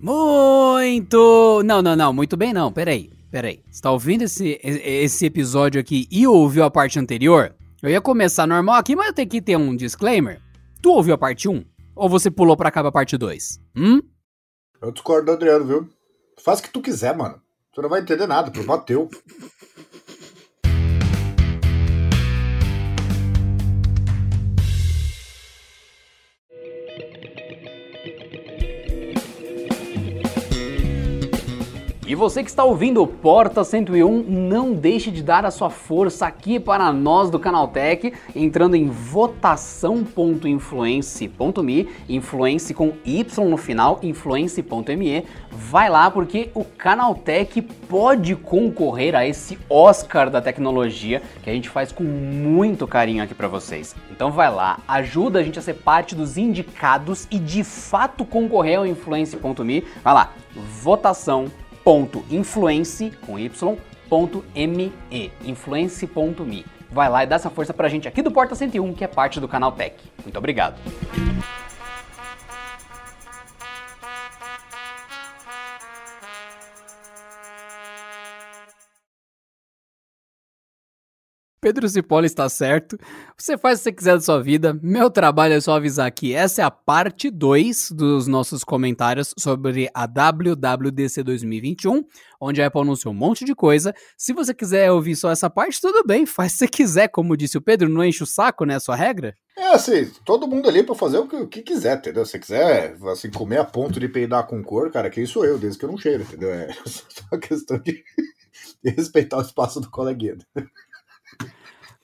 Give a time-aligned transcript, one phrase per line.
[0.00, 1.62] Muito!
[1.62, 3.62] Não, não, não, muito bem não, peraí, peraí.
[3.70, 7.54] Você tá ouvindo esse, esse episódio aqui e ouviu a parte anterior?
[7.82, 10.40] Eu ia começar normal aqui, mas eu tenho que ter um disclaimer.
[10.80, 11.62] Tu ouviu a parte 1?
[11.94, 13.60] Ou você pulou pra cá pra parte 2?
[13.76, 14.00] Hum?
[14.80, 15.88] Eu discordo do Adriano, viu?
[16.42, 17.38] Faz o que tu quiser, mano.
[17.74, 19.08] Tu não vai entender nada, problema teu.
[32.10, 36.58] E você que está ouvindo Porta 101, não deixe de dar a sua força aqui
[36.58, 45.24] para nós do Canaltech, entrando em votação.influence.me, influence com Y no final, influence.me.
[45.52, 51.68] Vai lá porque o Canaltech pode concorrer a esse Oscar da tecnologia que a gente
[51.68, 53.94] faz com muito carinho aqui para vocês.
[54.10, 58.80] Então vai lá, ajuda a gente a ser parte dos indicados e de fato concorrer
[58.80, 59.84] ao influence.me.
[60.02, 60.32] Vai lá,
[60.82, 61.48] votação
[62.30, 64.92] influence com y.me,
[65.44, 66.66] influence.me.
[66.90, 69.40] Vai lá e dá essa força pra gente aqui do Porta 101, que é parte
[69.40, 69.96] do canal Tech.
[70.24, 70.76] Muito obrigado.
[81.60, 82.98] Pedro Cipolla está certo.
[83.36, 84.78] Você faz o que você quiser da sua vida.
[84.82, 89.90] Meu trabalho é só avisar que essa é a parte 2 dos nossos comentários sobre
[89.92, 92.02] a WWDC 2021,
[92.40, 93.94] onde a Apple anunciou um monte de coisa.
[94.16, 97.62] Se você quiser ouvir só essa parte, tudo bem, faz você quiser, como disse o
[97.62, 99.34] Pedro, não enche o saco, né, a sua regra.
[99.58, 102.24] É assim, todo mundo ali para fazer o que, o que, quiser, entendeu?
[102.24, 105.78] Se quiser, assim, comer a ponto de peidar com cor, cara, quem sou eu, desde
[105.78, 106.50] que eu não cheiro, entendeu?
[106.50, 108.02] É só questão de,
[108.82, 110.38] de respeitar o espaço do coleguinha.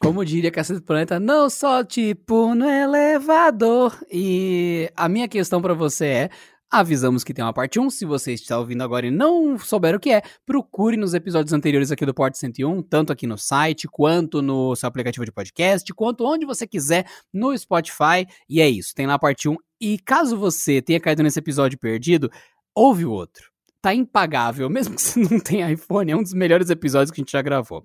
[0.07, 3.93] Como diria Cacete Planeta, não só tipo no elevador.
[4.09, 6.31] E a minha questão para você é:
[6.71, 7.91] avisamos que tem uma parte 1.
[7.91, 11.91] Se você está ouvindo agora e não souber o que é, procure nos episódios anteriores
[11.91, 16.25] aqui do Porto 101, tanto aqui no site, quanto no seu aplicativo de podcast, quanto
[16.25, 17.05] onde você quiser
[17.35, 18.29] no Spotify.
[18.49, 19.57] E é isso, tem lá a parte 1.
[19.81, 22.31] E caso você tenha caído nesse episódio perdido,
[22.77, 23.56] ouve o outro
[23.87, 27.23] tá impagável, mesmo que você não tenha iPhone, é um dos melhores episódios que a
[27.23, 27.85] gente já gravou.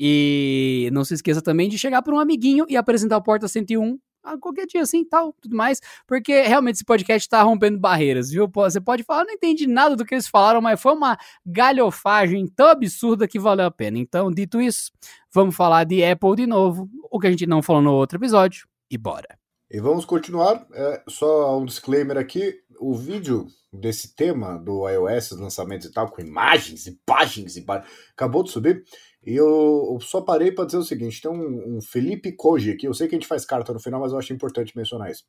[0.00, 3.98] E não se esqueça também de chegar para um amiguinho e apresentar o Porta 101
[4.24, 8.48] a qualquer dia assim, tal, tudo mais, porque realmente esse podcast tá rompendo barreiras, viu?
[8.54, 12.68] Você pode falar, não entendi nada do que eles falaram, mas foi uma galhofagem tão
[12.68, 13.98] absurda que valeu a pena.
[13.98, 14.92] Então, dito isso,
[15.34, 18.66] vamos falar de Apple de novo, o que a gente não falou no outro episódio,
[18.88, 19.36] e bora.
[19.68, 25.40] E vamos continuar, é, só um disclaimer aqui, o vídeo desse tema do iOS, os
[25.40, 27.64] lançamentos e tal, com imagens e páginas, e
[28.12, 28.84] acabou de subir.
[29.24, 32.94] E eu, só parei para dizer o seguinte: tem um, um, Felipe Koji aqui, eu
[32.94, 35.24] sei que a gente faz carta no final, mas eu acho importante mencionar isso.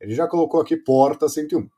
[0.00, 1.68] Ele já colocou aqui Porta 101.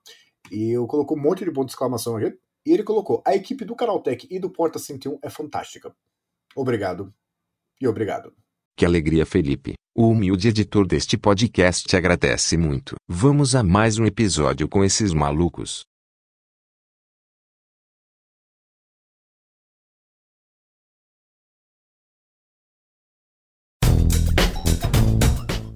[0.50, 2.38] E eu colocou um monte de ponto de exclamação aqui.
[2.66, 5.94] E ele colocou: a equipe do Canaltech e do Porta 101 é fantástica.
[6.54, 7.12] Obrigado.
[7.80, 8.43] E obrigado.
[8.76, 9.74] Que alegria, Felipe.
[9.96, 12.96] O humilde editor deste podcast agradece muito.
[13.08, 15.84] Vamos a mais um episódio com esses malucos.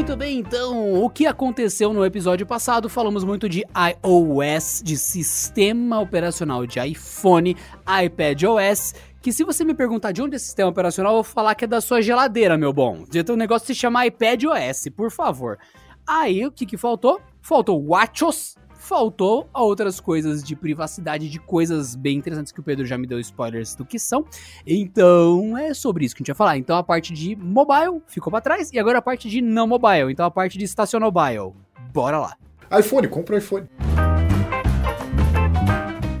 [0.00, 2.88] Muito bem, então, o que aconteceu no episódio passado?
[2.88, 7.54] Falamos muito de iOS, de sistema operacional de iPhone,
[7.86, 11.54] iPadOS, que se você me perguntar de onde é esse sistema operacional, eu vou falar
[11.54, 13.04] que é da sua geladeira, meu bom.
[13.10, 15.58] De um negócio se chama iPadOS, por favor.
[16.06, 17.20] Aí, o que que faltou?
[17.42, 18.56] Faltou WatchOS,
[18.90, 23.20] faltou outras coisas de privacidade, de coisas bem interessantes que o Pedro já me deu
[23.20, 24.24] spoilers do que são.
[24.66, 26.58] Então é sobre isso que a gente vai falar.
[26.58, 30.10] Então a parte de mobile ficou para trás e agora a parte de não mobile.
[30.10, 31.52] Então a parte de estacionobile.
[31.92, 32.36] Bora lá.
[32.80, 33.68] iPhone, compra o iPhone.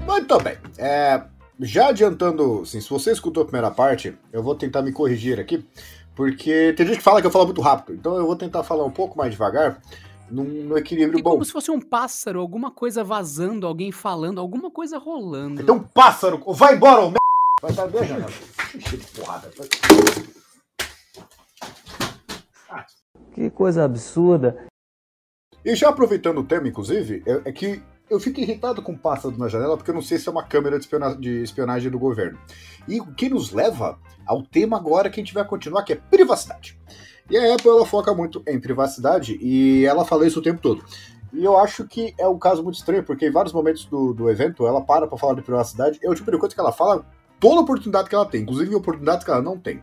[0.06, 0.56] Muito bem.
[0.78, 1.24] É,
[1.58, 5.66] já adiantando, assim, se você escutou a primeira parte, eu vou tentar me corrigir aqui,
[6.14, 8.84] porque tem gente que fala que eu falo muito rápido, então eu vou tentar falar
[8.84, 9.80] um pouco mais devagar
[10.30, 11.30] num, num equilíbrio é bom.
[11.30, 15.62] Como se fosse um pássaro, alguma coisa vazando, alguém falando, alguma coisa rolando.
[15.62, 17.12] Então, pássaro, vai embora, ô
[17.60, 18.26] Vai estar beijando.
[18.74, 19.50] de porrada.
[23.34, 24.66] Que coisa absurda.
[25.64, 29.46] E já aproveitando o tema, inclusive, é, é que eu fico irritado com pássaros na
[29.46, 32.38] janela porque eu não sei se é uma câmera de, espiona de espionagem do governo.
[32.88, 35.96] E o que nos leva ao tema agora que a gente vai continuar, que é
[35.96, 36.78] privacidade.
[37.30, 40.84] E a Apple ela foca muito em privacidade e ela fala isso o tempo todo.
[41.32, 44.28] E eu acho que é um caso muito estranho, porque em vários momentos do, do
[44.28, 46.00] evento ela para para falar de privacidade.
[46.02, 47.06] É o tipo de coisa que ela fala
[47.38, 49.82] toda oportunidade que ela tem, inclusive oportunidades que ela não tem.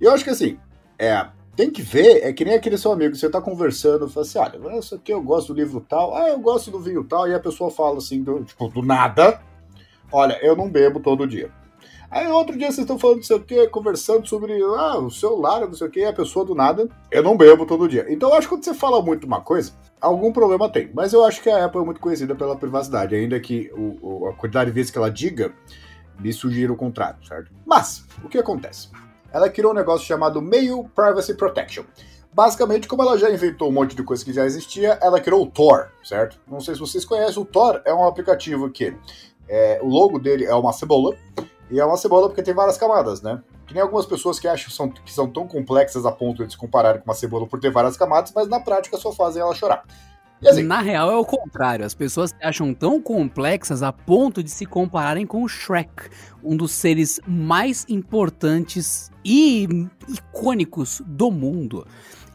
[0.00, 0.56] E eu acho que assim,
[0.96, 1.26] é,
[1.56, 4.78] tem que ver, é que nem aquele seu amigo, você tá conversando, fala assim, olha,
[4.78, 7.40] isso aqui eu gosto do livro tal, ah, eu gosto do vinho tal, e a
[7.40, 9.42] pessoa fala assim, do, tipo, do nada,
[10.12, 11.50] olha, eu não bebo todo dia.
[12.10, 15.60] Aí outro dia vocês estão falando não sei o que, conversando sobre ah, o celular,
[15.60, 18.06] não sei o que, e a pessoa do nada, eu não bebo todo dia.
[18.08, 20.90] Então eu acho que quando você fala muito uma coisa, algum problema tem.
[20.94, 24.28] Mas eu acho que a Apple é muito conhecida pela privacidade, ainda que o, o,
[24.28, 25.52] a quantidade de vezes que ela diga
[26.18, 27.52] me sugira o contrário, certo?
[27.66, 28.88] Mas, o que acontece?
[29.32, 31.84] ela criou um negócio chamado Mail Privacy Protection.
[32.32, 35.46] Basicamente, como ela já inventou um monte de coisa que já existia, ela criou o
[35.46, 36.38] Tor, certo?
[36.46, 38.96] Não sei se vocês conhecem, o Tor é um aplicativo que
[39.48, 41.16] é, o logo dele é uma cebola,
[41.70, 43.42] e é uma cebola porque tem várias camadas, né?
[43.66, 46.58] Que nem algumas pessoas que acham são, que são tão complexas a ponto de se
[46.58, 49.84] compararem com uma cebola por ter várias camadas, mas na prática só fazem ela chorar.
[50.46, 54.50] Assim, Na real é o contrário, as pessoas se acham tão complexas a ponto de
[54.50, 56.08] se compararem com o Shrek,
[56.44, 59.68] um dos seres mais importantes e
[60.08, 61.84] icônicos do mundo.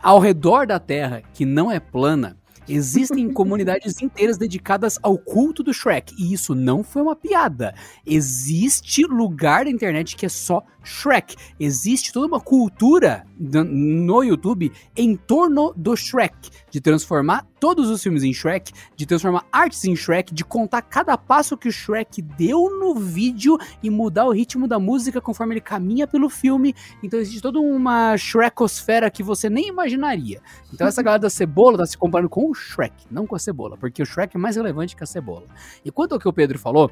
[0.01, 2.35] Ao redor da Terra, que não é plana,
[2.67, 6.13] Existem comunidades inteiras dedicadas ao culto do Shrek.
[6.17, 7.73] E isso não foi uma piada.
[8.05, 11.35] Existe lugar da internet que é só Shrek.
[11.59, 18.23] Existe toda uma cultura no YouTube em torno do Shrek, de transformar todos os filmes
[18.23, 22.69] em Shrek, de transformar artes em Shrek, de contar cada passo que o Shrek deu
[22.79, 26.75] no vídeo e mudar o ritmo da música conforme ele caminha pelo filme.
[27.01, 30.41] Então existe toda uma Shrekosfera que você nem imaginaria.
[30.73, 33.77] Então essa galera da cebola tá se comparando com o Shrek, não com a cebola,
[33.77, 35.45] porque o Shrek é mais relevante que a cebola.
[35.85, 36.91] E quanto ao que o Pedro falou,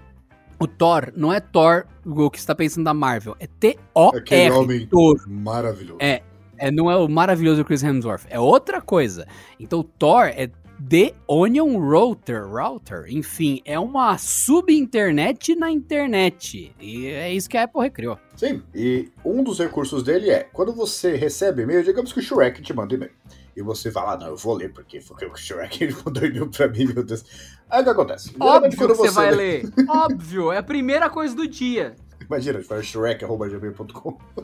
[0.62, 3.36] o Thor não é Thor, o que você tá pensando da Marvel.
[3.40, 4.52] É T-O-R.
[4.52, 5.20] homem Thor.
[5.28, 5.98] maravilhoso.
[6.00, 6.22] É,
[6.56, 8.28] é, não é o maravilhoso Chris Hemsworth.
[8.30, 9.26] É outra coisa.
[9.60, 10.52] Então o Thor é
[10.88, 16.76] The Onion Router, router, enfim, é uma sub-internet na internet.
[16.80, 18.18] E é isso que a Apple recriou.
[18.36, 22.62] Sim, e um dos recursos dele é, quando você recebe e-mail, digamos que o Shrek
[22.62, 23.12] te manda e-mail.
[23.56, 26.50] E você fala, ah, não, eu vou ler, porque foi o Shrek ele mandou e-mail
[26.50, 27.24] pra mim, meu Deus.
[27.70, 28.36] Aí o que acontece?
[28.40, 29.74] Óbvio que você, vai ler.
[29.88, 31.96] Óbvio, é a primeira coisa do dia.
[32.20, 34.18] Imagina, faz shrek.gmail.com.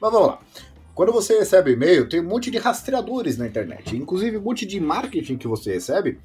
[0.00, 0.38] Mas vamos lá.
[0.94, 3.96] Quando você recebe e-mail, tem um monte de rastreadores na internet.
[3.96, 6.18] Inclusive, um monte de marketing que você recebe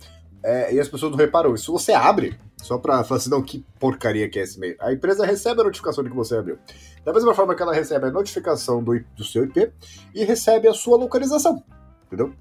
[0.44, 1.56] é, e as pessoas não reparam.
[1.56, 4.76] Se você abre, só pra falar assim, não, que porcaria que é esse e-mail.
[4.80, 6.58] A empresa recebe a notificação de que você abriu.
[7.06, 9.72] Da mesma forma que ela recebe a notificação do, do seu IP
[10.14, 11.64] e recebe a sua localização.
[12.08, 12.34] Entendeu?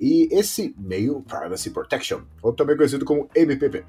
[0.00, 3.84] E esse Mail Privacy Protection, ou também conhecido como MPP,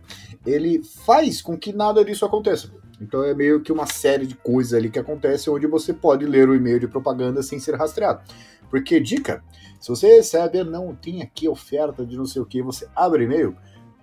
[0.46, 2.72] ele faz com que nada disso aconteça.
[3.00, 6.50] Então é meio que uma série de coisas ali que acontece onde você pode ler
[6.50, 8.22] o e-mail de propaganda sem ser rastreado.
[8.70, 9.44] Porque, dica,
[9.80, 13.56] se você recebe, não, tem aqui oferta de não sei o que, você abre e-mail,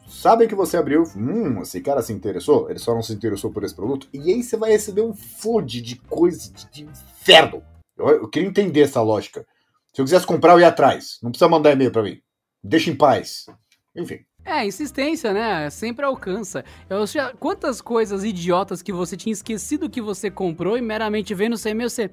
[0.08, 3.64] sabem que você abriu, hum, esse cara se interessou, ele só não se interessou por
[3.64, 7.62] esse produto, e aí você vai receber um flood de coisa de, de inferno.
[7.96, 9.46] Eu, eu, queria entender essa lógica.
[9.92, 11.18] Se eu quisesse comprar, eu ia atrás.
[11.22, 12.20] Não precisa mandar e-mail para mim.
[12.62, 13.46] Deixa em paz.
[13.94, 14.20] Enfim.
[14.46, 15.68] É, insistência, né?
[15.70, 16.64] Sempre alcança.
[16.88, 21.58] Eu já, quantas coisas idiotas que você tinha esquecido que você comprou e meramente vendo
[21.58, 22.08] seu e-mail você.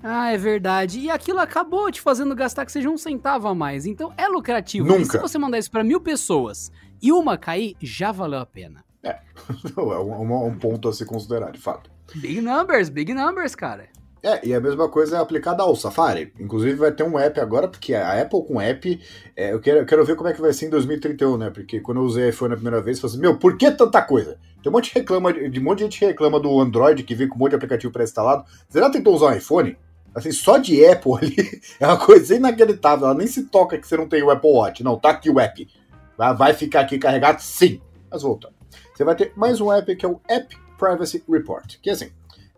[0.00, 1.00] Ah, é verdade.
[1.00, 3.84] E aquilo acabou te fazendo gastar que seja um centavo a mais.
[3.84, 4.86] Então é lucrativo.
[4.86, 5.02] Nunca.
[5.02, 6.70] E se você mandar isso para mil pessoas
[7.02, 8.84] e uma cair, já valeu a pena.
[9.02, 9.18] É,
[9.76, 11.90] é um, um ponto a se considerar, de fato.
[12.14, 13.88] Big numbers, big numbers, cara.
[14.22, 16.32] É, e a mesma coisa é aplicada ao Safari.
[16.38, 19.00] Inclusive vai ter um app agora, porque a Apple com app,
[19.36, 21.50] é, eu, quero, eu quero ver como é que vai ser em 2031, né?
[21.50, 24.00] Porque quando eu usei iPhone a primeira vez, eu falei assim, meu, por que tanta
[24.00, 24.38] coisa?
[24.62, 27.28] Tem um monte de, reclama, de um monte de gente reclama do Android, que vem
[27.28, 28.44] com um monte de aplicativo pré-instalado.
[28.68, 29.76] Você já tentou usar um iPhone?
[30.14, 33.06] Assim, só de Apple ali, é uma coisa inacreditável.
[33.06, 34.84] Ela nem se toca que você não tem o Apple Watch.
[34.84, 35.68] Não, tá aqui o app.
[36.16, 37.40] Vai ficar aqui carregado?
[37.40, 37.80] Sim.
[38.08, 38.54] Mas voltando.
[38.94, 41.76] Você vai ter mais um app que é o App Privacy Report.
[41.82, 42.12] Que é assim,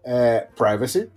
[0.04, 1.08] é, privacy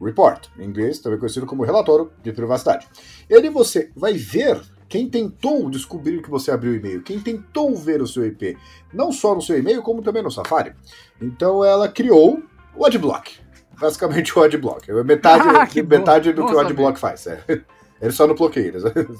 [0.00, 2.86] Report, em inglês também conhecido como relatório de privacidade.
[3.28, 7.74] E ali você vai ver quem tentou descobrir que você abriu o e-mail, quem tentou
[7.74, 8.56] ver o seu IP,
[8.92, 10.74] não só no seu e-mail, como também no Safari.
[11.20, 12.42] Então ela criou
[12.76, 13.40] o Adblock.
[13.78, 14.90] Basicamente o Adblock.
[14.90, 17.26] É metade, ah, metade do que o Adblock faz.
[17.26, 17.42] É.
[18.00, 18.74] Ele só não bloqueia,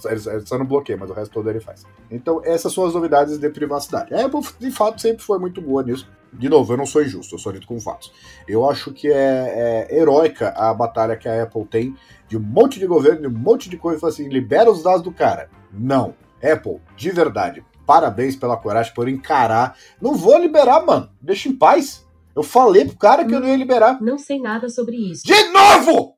[0.05, 1.85] ele só não bloqueia, mas o resto todo ele faz.
[2.11, 4.15] Então, essas são as novidades de privacidade.
[4.15, 6.07] A Apple, de fato, sempre foi muito boa nisso.
[6.33, 8.13] De novo, eu não sou injusto, eu sou lido com fatos.
[8.47, 11.97] Eu acho que é, é heróica a batalha que a Apple tem
[12.29, 15.13] de um monte de governo, de um monte de coisa, assim, libera os dados do
[15.13, 15.49] cara.
[15.73, 16.15] Não.
[16.43, 19.77] Apple, de verdade, parabéns pela coragem por encarar.
[20.01, 21.11] Não vou liberar, mano.
[21.21, 22.07] Deixa em paz.
[22.35, 24.01] Eu falei pro cara que eu não ia liberar.
[24.03, 25.23] Não sei nada sobre isso.
[25.25, 26.17] De novo!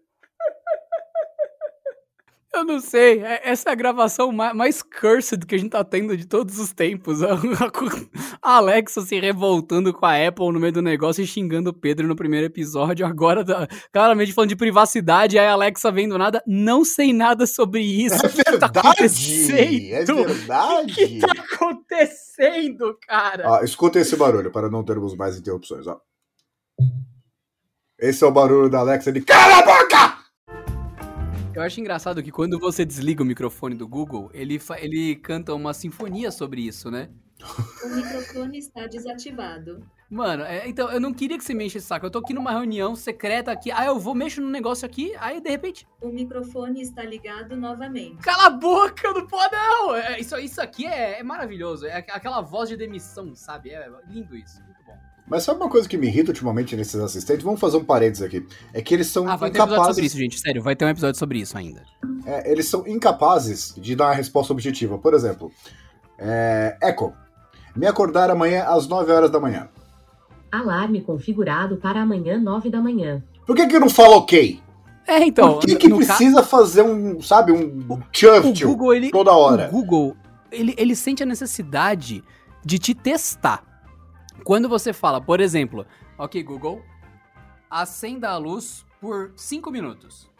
[2.55, 5.83] Eu não sei, é- essa é a gravação ma- mais cursed que a gente tá
[5.83, 7.19] tendo de todos os tempos.
[8.41, 12.07] A Alexa se revoltando com a Apple no meio do negócio e xingando o Pedro
[12.07, 13.05] no primeiro episódio.
[13.07, 16.43] Agora, tá claramente falando de privacidade, aí a Alexa vendo nada.
[16.47, 18.15] Não sei nada sobre isso.
[18.15, 18.79] É tá verdade!
[18.79, 20.21] acontecendo?
[20.21, 20.93] É verdade!
[20.93, 23.45] O que tá acontecendo, cara?
[23.49, 25.99] Ó, escuta esse barulho para não termos mais interrupções, ó.
[27.99, 30.24] Esse é o barulho da Alexa de Cala a boca!
[31.55, 35.73] Eu acho engraçado que quando você desliga o microfone do Google, ele, ele canta uma
[35.73, 37.09] sinfonia sobre isso, né?
[37.85, 39.85] O microfone está desativado.
[40.11, 42.07] Mano, é, então, eu não queria que você me enche esse saco.
[42.07, 43.71] Eu tô aqui numa reunião secreta aqui.
[43.71, 45.87] Aí eu vou, mexo no negócio aqui, aí de repente.
[46.01, 48.17] O microfone está ligado novamente.
[48.23, 49.95] Cala a boca, não pode não!
[49.97, 51.87] É, isso, isso aqui é, é maravilhoso.
[51.87, 53.71] É aqu- aquela voz de demissão, sabe?
[53.71, 54.63] É lindo isso.
[54.63, 54.97] Muito bom.
[55.26, 57.43] Mas sabe uma coisa que me irrita ultimamente nesses assistentes?
[57.43, 58.47] Vamos fazer um parênteses aqui.
[58.75, 60.04] É que eles são Ah, vai ter um episódio sobre incapazes.
[60.04, 60.38] isso, gente.
[60.40, 61.83] Sério, vai ter um episódio sobre isso ainda.
[62.26, 64.99] é, eles são incapazes de dar uma resposta objetiva.
[64.99, 65.50] Por exemplo,
[66.19, 67.12] é, Echo,
[67.75, 69.69] me acordar amanhã às 9 horas da manhã.
[70.52, 73.23] Alarme configurado para amanhã, 9 da manhã.
[73.47, 74.61] Por que, que não fala ok?
[75.07, 75.54] É, então.
[75.54, 79.11] Por que, que precisa fazer um, sabe, um O Google, ele.
[79.11, 79.69] toda hora?
[79.69, 80.16] O Google,
[80.52, 82.23] ele, ele sente a necessidade
[82.64, 83.74] de te testar.
[84.45, 85.87] Quando você fala, por exemplo,
[86.19, 86.83] ok, Google,
[87.71, 90.31] acenda a luz por 5 minutos.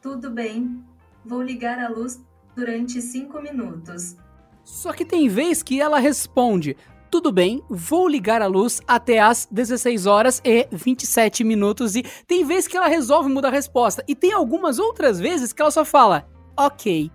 [0.00, 0.84] Tudo bem.
[1.24, 4.16] Vou ligar a luz durante cinco minutos.
[4.64, 6.76] Só que tem vez que ela responde:
[7.10, 11.96] tudo bem, vou ligar a luz até às 16 horas e 27 minutos.
[11.96, 14.04] E tem vez que ela resolve mudar a resposta.
[14.06, 17.10] E tem algumas outras vezes que ela só fala: ok.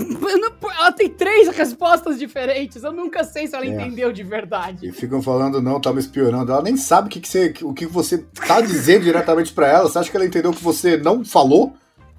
[0.00, 2.82] Não- Ela tem três respostas diferentes.
[2.84, 3.68] Eu nunca sei se ela É.
[3.68, 4.86] entendeu de verdade.
[4.86, 6.52] E ficam falando, não, me espionando.
[6.52, 9.88] Ela nem sabe o que, que você, o que você tá dizendo diretamente pra ela.
[9.88, 11.74] Você acha que ela entendeu o que você não falou?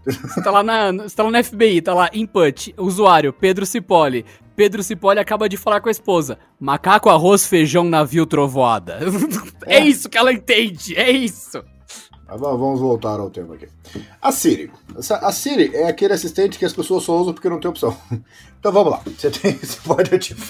[0.06, 4.26] Você tá lá na, você tá lá no FBI, tá lá, input, usuário, Pedro Cipoli.
[4.56, 6.38] Pedro Cipoli acaba de falar com a esposa.
[6.60, 9.00] Macaco, arroz, feijão, navio, trovoada.
[9.68, 9.86] É, É.
[9.86, 11.62] isso que ela entende, é isso.
[12.38, 13.68] Va- vamos voltar ao tema aqui.
[14.22, 14.72] A Siri.
[15.22, 17.96] A Siri é aquele assistente que as pessoas só usam porque não tem opção.
[18.60, 19.02] Então vamos lá.
[19.06, 20.48] Você, tem, você pode ativar.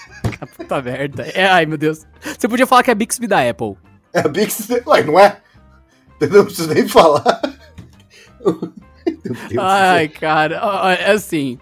[0.56, 1.24] Puta merda.
[1.34, 2.06] É, ai, meu Deus.
[2.38, 3.76] Você podia falar que é Bixby da Apple.
[4.14, 4.82] É a Bixby.
[4.86, 5.36] Ué, não é?
[6.16, 6.38] Entendeu?
[6.38, 7.42] Não preciso nem falar.
[8.42, 8.54] Meu
[9.14, 10.56] Deus do Ai, cara.
[10.98, 11.58] É assim.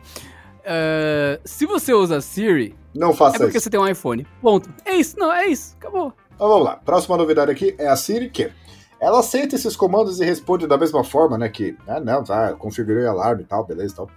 [0.65, 3.65] é, se você usa Siri, Não é faça porque isso.
[3.65, 4.25] você tem um iPhone.
[4.41, 4.71] Ponto.
[4.85, 5.75] É isso, não, é isso.
[5.79, 6.13] Acabou.
[6.35, 6.77] Então vamos lá.
[6.77, 8.51] Próxima novidade aqui é a Siri que
[9.01, 11.49] ela aceita esses comandos e responde da mesma forma, né?
[11.49, 14.11] Que, ah, não, tá, configurei alarme e tal, beleza e tal.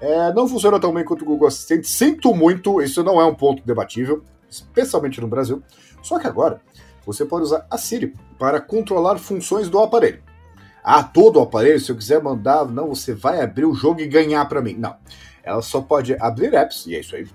[0.00, 1.86] É, não funciona tão bem quanto o Google Assistente.
[1.86, 5.62] Sinto muito, isso não é um ponto debatível, especialmente no Brasil.
[6.02, 6.62] Só que agora
[7.04, 10.22] você pode usar a Siri para controlar funções do aparelho.
[10.82, 14.06] Ah, todo o aparelho, se eu quiser mandar, não, você vai abrir o jogo e
[14.06, 14.74] ganhar para mim.
[14.74, 14.96] Não.
[15.42, 17.28] Ela só pode abrir apps, e é isso aí.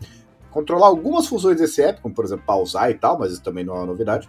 [0.50, 3.76] Controlar algumas funções desse app, como por exemplo pausar e tal, mas isso também não
[3.76, 4.28] é uma novidade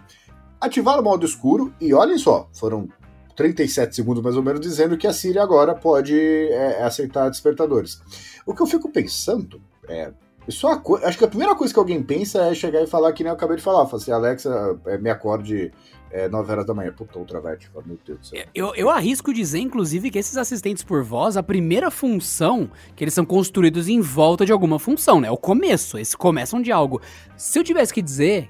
[0.59, 2.87] ativar o modo escuro e olhem só, foram
[3.35, 8.01] 37 segundos mais ou menos dizendo que a Siri agora pode é, aceitar despertadores.
[8.45, 10.11] O que eu fico pensando é.
[10.49, 13.21] É co- acho que a primeira coisa que alguém pensa é chegar e falar que
[13.21, 13.85] nem eu acabei de falar.
[13.85, 15.73] Falar assim, Alexa, é, me acorde
[16.09, 16.93] é, 9 horas da manhã.
[16.93, 17.67] Puta, outra vete.
[17.67, 18.45] Fala, Meu Deus do céu.
[18.55, 23.13] Eu, eu arrisco dizer, inclusive, que esses assistentes por voz, a primeira função, que eles
[23.13, 25.27] são construídos em volta de alguma função, né?
[25.27, 27.01] É o começo, eles começam de algo.
[27.35, 28.49] Se eu tivesse que dizer,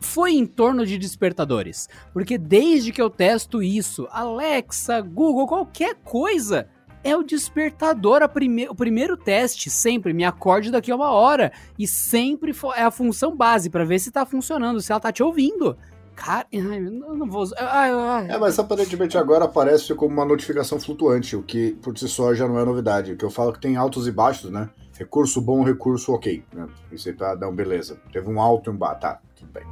[0.00, 1.88] foi em torno de despertadores.
[2.12, 6.68] Porque desde que eu testo isso, Alexa, Google, qualquer coisa,
[7.02, 11.52] é o despertador, a prime o primeiro teste, sempre, me acorde daqui a uma hora.
[11.78, 15.22] E sempre é a função base, pra ver se tá funcionando, se ela tá te
[15.22, 15.76] ouvindo.
[16.14, 17.44] Cara, eu não vou...
[17.56, 22.08] Ai, ai, É, mas aparentemente agora aparece como uma notificação flutuante, o que por si
[22.08, 23.12] só já não é novidade.
[23.12, 24.68] O que eu falo é que tem altos e baixos, né?
[24.98, 26.42] Recurso bom, recurso ok.
[26.52, 26.66] Né?
[26.90, 28.00] Isso aí tá, não, beleza.
[28.12, 29.64] Teve um alto e um baixo, tá, tudo bem.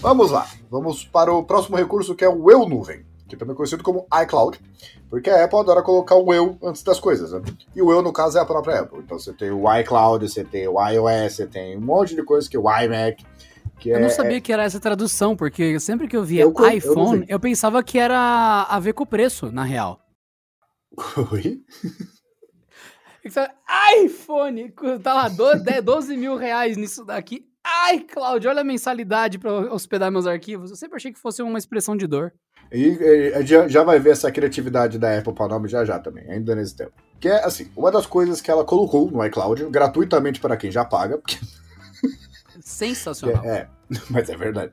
[0.00, 3.56] Vamos lá, vamos para o próximo recurso que é o Eu Nuvem, que também é
[3.56, 4.60] conhecido como iCloud,
[5.10, 7.42] porque a Apple adora colocar o eu antes das coisas, né?
[7.74, 9.00] E o eu, no caso, é a própria Apple.
[9.00, 12.48] Então você tem o iCloud, você tem o iOS, você tem um monte de coisa
[12.48, 13.24] que é o iMac,
[13.78, 14.00] que Eu é...
[14.00, 17.26] não sabia que era essa tradução, porque sempre que eu via Eu eu iPhone, vi.
[17.28, 20.00] eu, pensava que era a ver com o preço, na real.
[21.32, 21.60] Oi?
[24.04, 24.72] IPhone,
[25.02, 27.46] tá lá, 12, 10, 12 mil reais nisso daqui.
[27.64, 30.70] Ai, Cláudio, olha a mensalidade pra hospedar meus arquivos.
[30.70, 32.32] Eu sempre achei que fosse uma expressão de dor.
[32.72, 35.98] E, e, já, já vai ver essa criatividade da Apple para o nome já já
[35.98, 36.92] também, ainda nesse tempo.
[37.18, 40.84] Que é, assim, uma das coisas que ela colocou no iCloud, gratuitamente para quem já
[40.84, 41.18] paga.
[41.18, 41.38] Porque...
[42.60, 43.44] Sensacional.
[43.44, 43.68] É, é,
[44.10, 44.72] mas é verdade.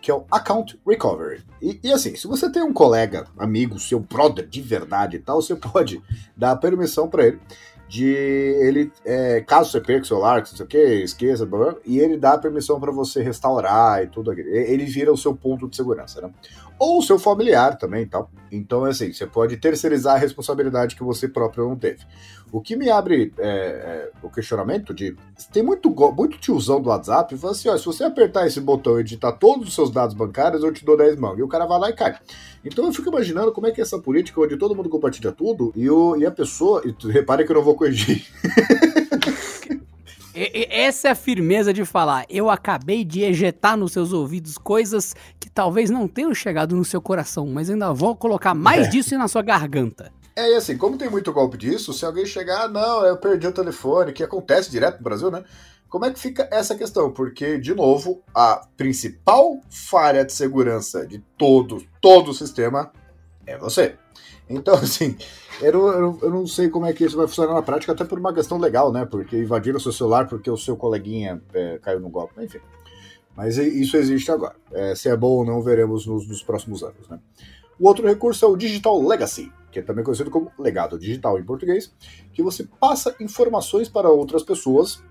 [0.00, 1.42] Que é o Account Recovery.
[1.60, 5.42] E, e, assim, se você tem um colega, amigo, seu brother de verdade e tal,
[5.42, 6.00] você pode
[6.36, 7.40] dar permissão para ele
[7.88, 11.74] de ele, é, caso você perca o celular, não sei o que, esqueça, blá, blá,
[11.86, 14.48] e ele dá permissão para você restaurar e tudo aquilo.
[14.48, 16.30] Ele vira o seu ponto de segurança, né?
[16.78, 18.30] Ou o seu familiar também tal.
[18.52, 22.04] Então, é assim, você pode terceirizar a responsabilidade que você próprio não teve.
[22.50, 25.14] O que me abre é, é, o questionamento de.
[25.52, 28.96] Tem muito, muito tiozão do WhatsApp e fala assim: ó, se você apertar esse botão
[28.96, 31.38] e editar todos os seus dados bancários, eu te dou 10 mãos.
[31.38, 32.18] E o cara vai lá e cai.
[32.64, 35.72] Então eu fico imaginando como é que é essa política onde todo mundo compartilha tudo
[35.76, 36.82] e, o, e a pessoa.
[36.84, 38.26] E repare que eu não vou corrigir.
[40.70, 42.24] Essa é a firmeza de falar.
[42.28, 47.02] Eu acabei de ejetar nos seus ouvidos coisas que talvez não tenham chegado no seu
[47.02, 48.90] coração, mas ainda vou colocar mais é.
[48.90, 50.12] disso na sua garganta.
[50.38, 53.48] É, e assim, como tem muito golpe disso, se alguém chegar, ah, não, eu perdi
[53.48, 55.42] o telefone, que acontece direto no Brasil, né?
[55.88, 57.10] Como é que fica essa questão?
[57.10, 62.92] Porque, de novo, a principal falha de segurança de todo, todo o sistema
[63.44, 63.96] é você.
[64.48, 65.16] Então, assim,
[65.60, 67.90] eu não, eu, não, eu não, sei como é que isso vai funcionar na prática,
[67.90, 69.04] até por uma questão legal, né?
[69.04, 72.60] Porque invadiram o seu celular porque o seu coleguinha é, caiu no golpe, enfim.
[73.34, 74.54] Mas isso existe agora.
[74.70, 77.18] É, se é bom ou não, veremos nos, nos, próximos anos, né?
[77.76, 81.44] O outro recurso é o Digital Legacy, que é também conhecido como legado digital em
[81.44, 81.92] português,
[82.32, 85.02] que você passa informações para outras pessoas.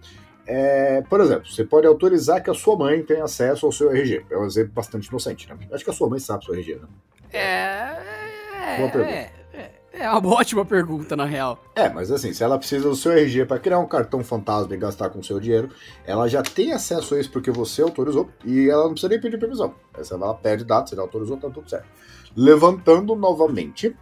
[0.45, 4.25] É, por exemplo, você pode autorizar que a sua mãe tenha acesso ao seu RG.
[4.29, 5.57] É um exemplo bastante inocente, né?
[5.71, 6.87] Acho que a sua mãe sabe o seu RG, né?
[7.33, 8.77] É.
[8.77, 9.13] Boa pergunta.
[9.13, 11.61] É, é, é uma ótima pergunta, na real.
[11.75, 14.77] É, mas assim, se ela precisa do seu RG para criar um cartão fantasma e
[14.77, 15.69] gastar com o seu dinheiro,
[16.05, 19.37] ela já tem acesso a isso porque você autorizou e ela não precisa nem pedir
[19.37, 19.73] permissão.
[19.97, 21.87] Essa ela pede dados, você já autorizou, tá tudo certo.
[22.35, 23.95] Levantando novamente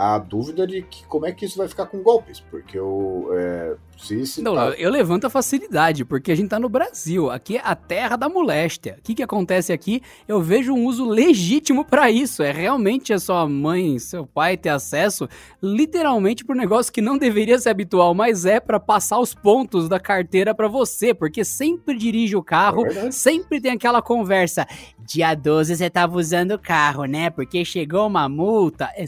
[0.00, 3.28] a dúvida de que, como é que isso vai ficar com golpes, porque eu.
[3.34, 4.70] É, se, se não, tá...
[4.78, 8.26] eu levanto a facilidade, porque a gente tá no Brasil, aqui é a terra da
[8.26, 8.96] moléstia.
[8.98, 10.00] O que, que acontece aqui?
[10.26, 12.42] Eu vejo um uso legítimo para isso.
[12.42, 15.28] É realmente a sua mãe, seu pai ter acesso
[15.62, 20.00] literalmente pro negócio que não deveria ser habitual, mas é para passar os pontos da
[20.00, 24.66] carteira para você, porque sempre dirige o carro, é sempre tem aquela conversa.
[24.98, 27.28] Dia 12 você tava usando o carro, né?
[27.28, 28.90] Porque chegou uma multa.
[28.96, 29.06] É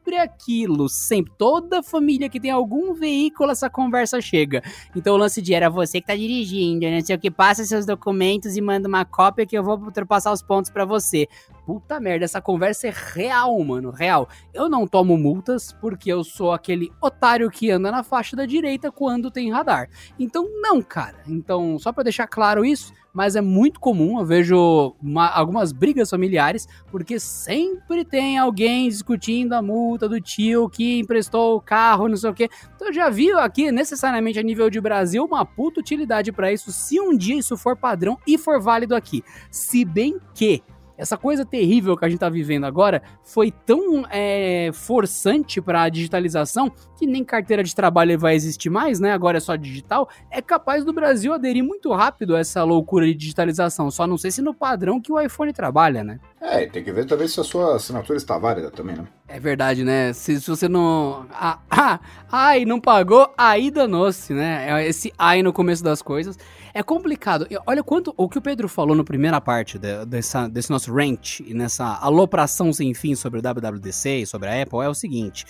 [0.00, 1.32] sempre aquilo, sempre.
[1.36, 4.62] Toda família que tem algum veículo, essa conversa chega.
[4.96, 7.00] Então o lance de era você que tá dirigindo, né?
[7.02, 10.42] Sei o que, passa seus documentos e manda uma cópia que eu vou ultrapassar os
[10.42, 11.28] pontos para você
[11.70, 14.28] puta merda, essa conversa é real, mano, real.
[14.52, 18.90] Eu não tomo multas porque eu sou aquele otário que anda na faixa da direita
[18.90, 19.88] quando tem radar.
[20.18, 21.22] Então, não, cara.
[21.28, 26.10] Então, só para deixar claro isso, mas é muito comum, eu vejo uma, algumas brigas
[26.10, 32.16] familiares, porque sempre tem alguém discutindo a multa do tio que emprestou o carro, não
[32.16, 32.48] sei o quê.
[32.74, 36.70] Então eu já vi aqui, necessariamente a nível de Brasil, uma puta utilidade para isso,
[36.70, 39.24] se um dia isso for padrão e for válido aqui.
[39.50, 40.62] Se bem que
[41.00, 45.88] essa coisa terrível que a gente está vivendo agora foi tão é, forçante para a
[45.88, 49.12] digitalização que nem carteira de trabalho vai existir mais, né?
[49.12, 50.10] Agora é só digital.
[50.30, 53.90] É capaz do Brasil aderir muito rápido a essa loucura de digitalização.
[53.90, 56.20] Só não sei se no padrão que o iPhone trabalha, né?
[56.40, 59.06] É, tem que ver também se a sua assinatura está válida também, né?
[59.28, 60.10] É verdade, né?
[60.14, 61.26] Se, se você não.
[61.30, 62.00] Ah, ah,
[62.32, 64.66] ai, não pagou, aí danou-se, né?
[64.70, 66.38] É esse ai no começo das coisas.
[66.72, 67.46] É complicado.
[67.66, 68.14] Olha quanto.
[68.16, 71.98] O que o Pedro falou na primeira parte de, dessa, desse nosso rant e nessa
[71.98, 75.44] alopração sem fim sobre o WWDC e sobre a Apple é o seguinte: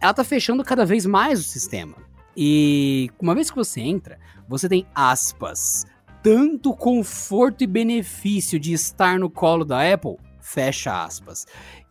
[0.00, 1.94] ela tá fechando cada vez mais o sistema.
[2.36, 5.86] E uma vez que você entra, você tem aspas.
[6.20, 11.46] Tanto conforto e benefício de estar no colo da Apple fecha aspas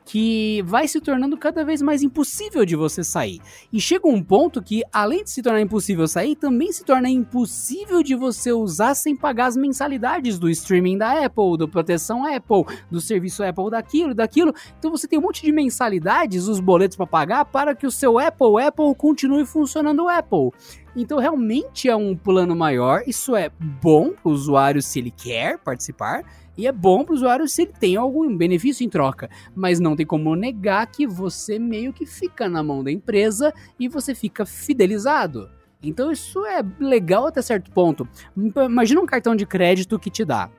[0.05, 3.39] que vai se tornando cada vez mais impossível de você sair.
[3.71, 8.01] E chega um ponto que, além de se tornar impossível sair, também se torna impossível
[8.03, 12.99] de você usar sem pagar as mensalidades do streaming da Apple, do proteção Apple, do
[12.99, 14.53] serviço Apple daquilo, daquilo.
[14.77, 18.19] Então você tem um monte de mensalidades, os boletos para pagar, para que o seu
[18.19, 20.51] Apple Apple continue funcionando Apple.
[20.95, 23.49] Então realmente é um plano maior, isso é
[23.81, 26.23] bom para o usuário se ele quer participar,
[26.57, 29.95] e é bom para o usuário se ele tem algum benefício em troca, mas não
[29.95, 34.45] tem como negar que você meio que fica na mão da empresa e você fica
[34.45, 35.49] fidelizado.
[35.81, 38.07] Então isso é legal até certo ponto.
[38.35, 40.49] Imagina um cartão de crédito que te dá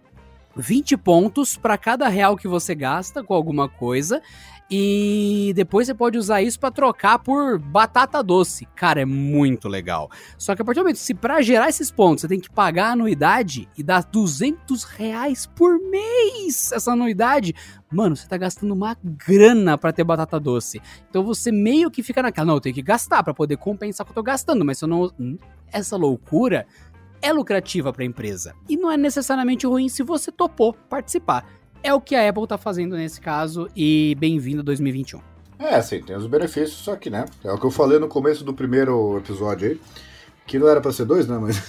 [0.56, 4.20] 20 pontos para cada real que você gasta com alguma coisa.
[4.74, 8.66] E depois você pode usar isso para trocar por batata doce.
[8.74, 10.10] Cara, é muito legal.
[10.38, 12.86] Só que a partir do momento, se para gerar esses pontos você tem que pagar
[12.86, 17.54] a anuidade e dar 200 reais por mês essa anuidade,
[17.90, 20.80] mano, você tá gastando uma grana para ter batata doce.
[21.10, 24.06] Então você meio que fica naquela, não, eu tenho que gastar para poder compensar o
[24.06, 25.12] que eu tô gastando, mas se eu não.
[25.20, 25.36] Hum,
[25.70, 26.66] essa loucura
[27.20, 28.54] é lucrativa para a empresa.
[28.66, 31.46] E não é necessariamente ruim se você topou participar.
[31.84, 35.20] É o que a Apple tá fazendo nesse caso e bem-vindo a 2021.
[35.58, 37.24] É, sim, tem os benefícios, só que, né?
[37.42, 39.80] É o que eu falei no começo do primeiro episódio aí,
[40.46, 41.36] que não era para ser dois, né?
[41.38, 41.60] Mas.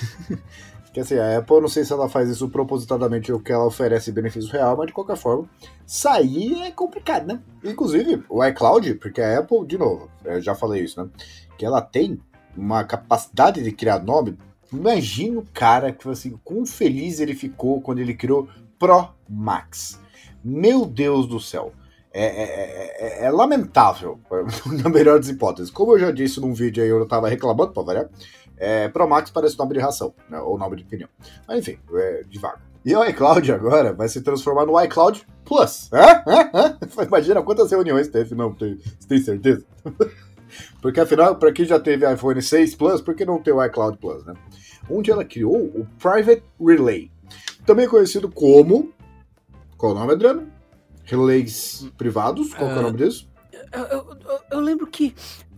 [0.94, 4.12] que assim, a Apple, não sei se ela faz isso propositadamente ou que ela oferece
[4.12, 5.50] benefício real, mas de qualquer forma,
[5.84, 7.40] sair é complicado, né?
[7.64, 11.10] Inclusive, o iCloud, porque a Apple, de novo, eu já falei isso, né?
[11.58, 12.22] Que ela tem
[12.56, 14.38] uma capacidade de criar nome.
[14.72, 18.48] Imagina o cara que, assim, quão feliz ele ficou quando ele criou
[18.78, 20.03] Pro Max.
[20.44, 21.72] Meu Deus do céu.
[22.16, 24.20] É, é, é, é, lamentável,
[24.84, 25.72] na melhor das hipóteses.
[25.72, 28.08] Como eu já disse num vídeo aí, eu tava reclamando, pra variar,
[28.56, 31.08] é, Pro Max parece nome de ração, né, ou nome de pneu.
[31.48, 32.62] Mas enfim, é, devagar.
[32.86, 35.90] E o iCloud agora vai se transformar no iCloud Plus.
[35.92, 36.24] Hã?
[36.28, 36.50] Hã?
[36.54, 36.78] Hã?
[37.08, 39.66] Imagina quantas reuniões teve, não, tem, você tem certeza?
[40.82, 43.98] Porque afinal, para quem já teve iPhone 6 Plus, por que não ter o iCloud
[43.98, 44.34] Plus, né?
[44.90, 47.10] Onde ela criou o Private Relay,
[47.66, 48.94] também conhecido como
[49.84, 50.50] qual o nome, Adriano?
[51.04, 52.54] Relays privados?
[52.54, 53.30] Qual uh, é o nome disso?
[53.74, 54.18] Eu, eu,
[54.50, 55.14] eu, lembro que.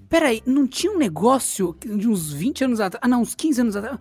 [0.10, 3.00] Peraí, não tinha um negócio de uns 20 anos atrás.
[3.04, 4.00] Ah, não, uns 15 anos atrás.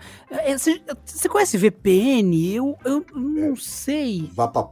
[0.57, 2.55] Você, é, você conhece VPN?
[2.55, 4.31] Eu, eu não é, sei.
[4.33, 4.71] Vá pra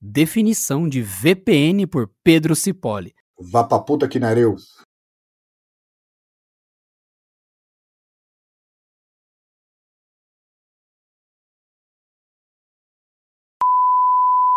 [0.00, 3.14] Definição de VPN por Pedro Cipoli.
[3.38, 4.56] Vá pra puta que nareu.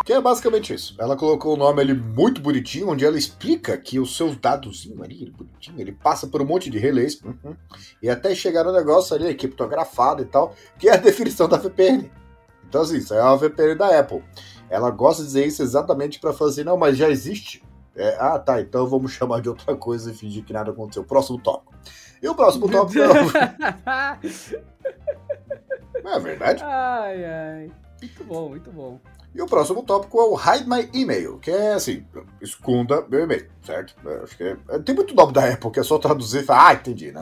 [0.06, 0.96] Que é basicamente isso.
[1.00, 5.32] Ela colocou o nome ali muito bonitinho, onde ela explica que os seus dados ali,
[5.32, 7.56] bonitinho, ele passa por um monte de relés, uhum,
[8.04, 12.12] e até chegar no negócio ali, criptografado e tal, que é a definição da VPN.
[12.70, 14.24] Então, assim, isso é a VPN da Apple.
[14.70, 17.64] Ela gosta de dizer isso exatamente para fazer, não, mas já existe.
[17.96, 21.04] É, ah, tá, então vamos chamar de outra coisa e fingir que nada aconteceu.
[21.04, 21.74] Próximo tópico.
[22.22, 24.20] E o próximo tópico é.
[26.04, 26.64] Não é verdade?
[26.64, 27.72] Ai, ai.
[28.02, 29.00] Muito bom, muito bom.
[29.36, 32.06] E o próximo tópico é o Hide My Email, que é assim,
[32.42, 33.94] esconda meu e-mail, certo?
[34.06, 36.46] Eu acho que é, é, tem muito nome da Apple que é só traduzir e
[36.46, 37.22] falar, ah, entendi, né?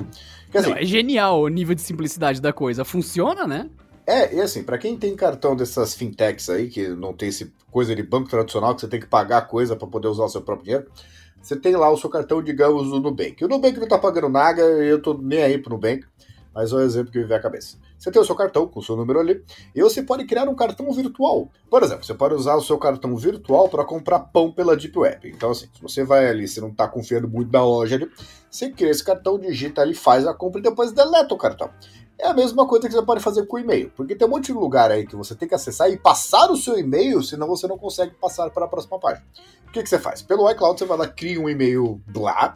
[0.52, 2.86] Que, assim, Não, é genial o nível de simplicidade da coisa.
[2.86, 3.68] Funciona, né?
[4.06, 7.96] É, e assim, para quem tem cartão dessas fintechs aí, que não tem esse coisa
[7.96, 10.66] de banco tradicional, que você tem que pagar coisa para poder usar o seu próprio
[10.66, 10.92] dinheiro,
[11.42, 13.44] você tem lá o seu cartão, digamos, do Nubank.
[13.44, 16.06] O Nubank não tá pagando nada, eu tô nem aí pro Nubank
[16.54, 17.78] mas é o exemplo que me vem à cabeça.
[17.98, 20.56] Você tem o seu cartão com o seu número ali, e você pode criar um
[20.56, 21.50] cartão virtual.
[21.70, 25.30] Por exemplo, você pode usar o seu cartão virtual para comprar pão pela Deep Web.
[25.30, 28.10] Então, assim, se você vai ali, você não está confiando muito na loja ali,
[28.50, 31.70] você cria esse cartão, digita ali, faz a compra e depois deleta o cartão.
[32.20, 34.46] É a mesma coisa que você pode fazer com o e-mail, porque tem um monte
[34.46, 37.68] de lugar aí que você tem que acessar e passar o seu e-mail, senão você
[37.68, 39.26] não consegue passar para a próxima página.
[39.68, 40.22] O que, que você faz?
[40.22, 42.56] Pelo iCloud você vai lá, cria um e-mail lá,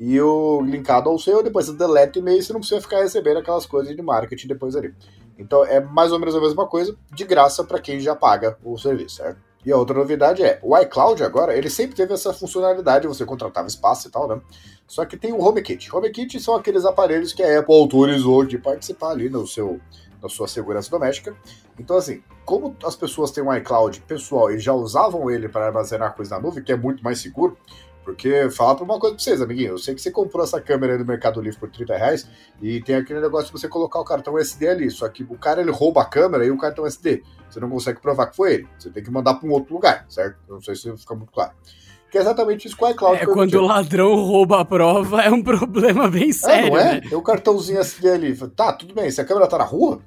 [0.00, 3.36] e o linkado ao seu, depois você deleta o e-mail, você não precisa ficar recebendo
[3.36, 4.94] aquelas coisas de marketing depois ali.
[5.38, 8.78] Então é mais ou menos a mesma coisa, de graça para quem já paga o
[8.78, 9.38] serviço, certo?
[9.62, 13.68] E a outra novidade é, o iCloud agora, ele sempre teve essa funcionalidade, você contratava
[13.68, 14.40] espaço e tal, né?
[14.88, 15.94] Só que tem o HomeKit.
[15.94, 19.78] HomeKit são aqueles aparelhos que a Apple autorizou de participar ali no seu,
[20.22, 21.36] na sua segurança doméstica.
[21.78, 26.16] Então, assim, como as pessoas têm um iCloud pessoal e já usavam ele para armazenar
[26.16, 27.56] coisa na nuvem, que é muito mais seguro,
[28.04, 29.70] porque, falar pra uma coisa pra vocês, amiguinho.
[29.70, 32.28] Eu sei que você comprou essa câmera aí do Mercado Livre por 30 reais
[32.60, 34.90] e tem aquele negócio de você colocar o cartão SD ali.
[34.90, 37.22] Só que o cara ele rouba a câmera e o cartão SD.
[37.48, 38.68] Você não consegue provar que foi ele.
[38.78, 40.36] Você tem que mandar pra um outro lugar, certo?
[40.48, 41.52] Não sei se fica muito claro.
[42.10, 43.22] Que é exatamente isso com o iCloud.
[43.22, 46.66] É quando o ladrão rouba a prova, é um problema bem sério.
[46.66, 46.94] É, não é?
[46.94, 47.00] Né?
[47.08, 48.36] Tem o cartãozinho SD ali.
[48.48, 49.10] Tá, tudo bem.
[49.10, 50.00] Se a câmera tá na rua.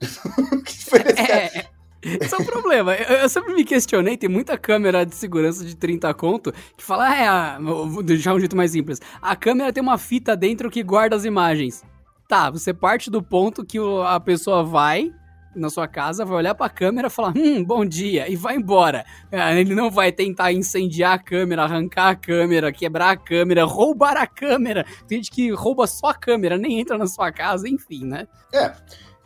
[0.64, 1.61] que diferença é, é?
[2.02, 2.94] Isso é um problema.
[2.94, 7.08] Eu, eu, sempre me questionei, tem muita câmera de segurança de 30 conto que fala,
[7.08, 9.00] ah, é, a, vou deixar um jeito mais simples.
[9.20, 11.84] A câmera tem uma fita dentro que guarda as imagens.
[12.28, 15.12] Tá, você parte do ponto que a pessoa vai
[15.54, 19.04] na sua casa, vai olhar pra câmera e falar, hum, bom dia, e vai embora.
[19.30, 24.16] É, ele não vai tentar incendiar a câmera, arrancar a câmera, quebrar a câmera, roubar
[24.16, 24.84] a câmera.
[25.06, 28.26] Tem gente que rouba só a câmera, nem entra na sua casa, enfim, né?
[28.52, 28.72] É.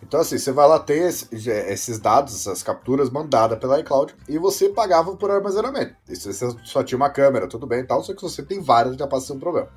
[0.02, 4.68] Então, assim, você vai lá ter esses dados, essas capturas mandadas pela iCloud e você
[4.68, 5.96] pagava por armazenamento.
[6.08, 8.60] E se você só tinha uma câmera, tudo bem e tal, só que você tem
[8.60, 9.68] várias, já passa a ser um problema.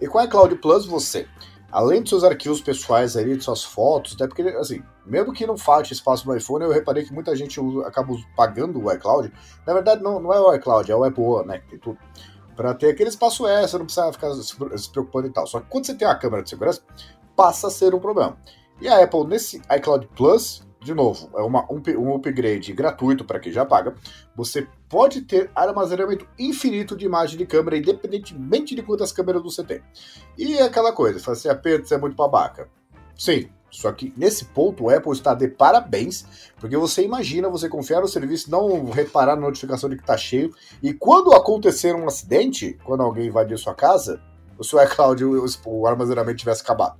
[0.00, 1.26] E com a iCloud Plus, você,
[1.70, 5.56] além dos seus arquivos pessoais ali, de suas fotos, até porque, assim, mesmo que não
[5.56, 9.32] falte espaço no iPhone, eu reparei que muita gente acaba pagando o iCloud.
[9.66, 11.62] Na verdade, não, não é o iCloud, é o Apple né?
[11.70, 11.98] Tem tudo.
[12.56, 15.46] Pra ter aquele espaço extra, não precisa ficar se, preocupando e tal.
[15.46, 16.82] Só que quando você tem a câmera de segurança,
[17.36, 18.36] passa a ser um problema.
[18.80, 23.38] E a Apple, nesse iCloud Plus, de novo, é uma, um, um upgrade gratuito para
[23.38, 23.94] quem já paga.
[24.34, 29.82] Você pode ter armazenamento infinito de imagem de câmera, independentemente de quantas câmeras você tem.
[30.38, 32.68] E é aquela coisa, fala assim, a você é muito babaca.
[33.14, 36.24] Sim, só que nesse ponto o Apple está de parabéns,
[36.58, 40.54] porque você imagina você confiar no serviço, não reparar na notificação de que está cheio,
[40.82, 44.20] e quando acontecer um acidente, quando alguém invadir sua casa,
[44.58, 46.98] o seu iCloud, o, o armazenamento tivesse acabado.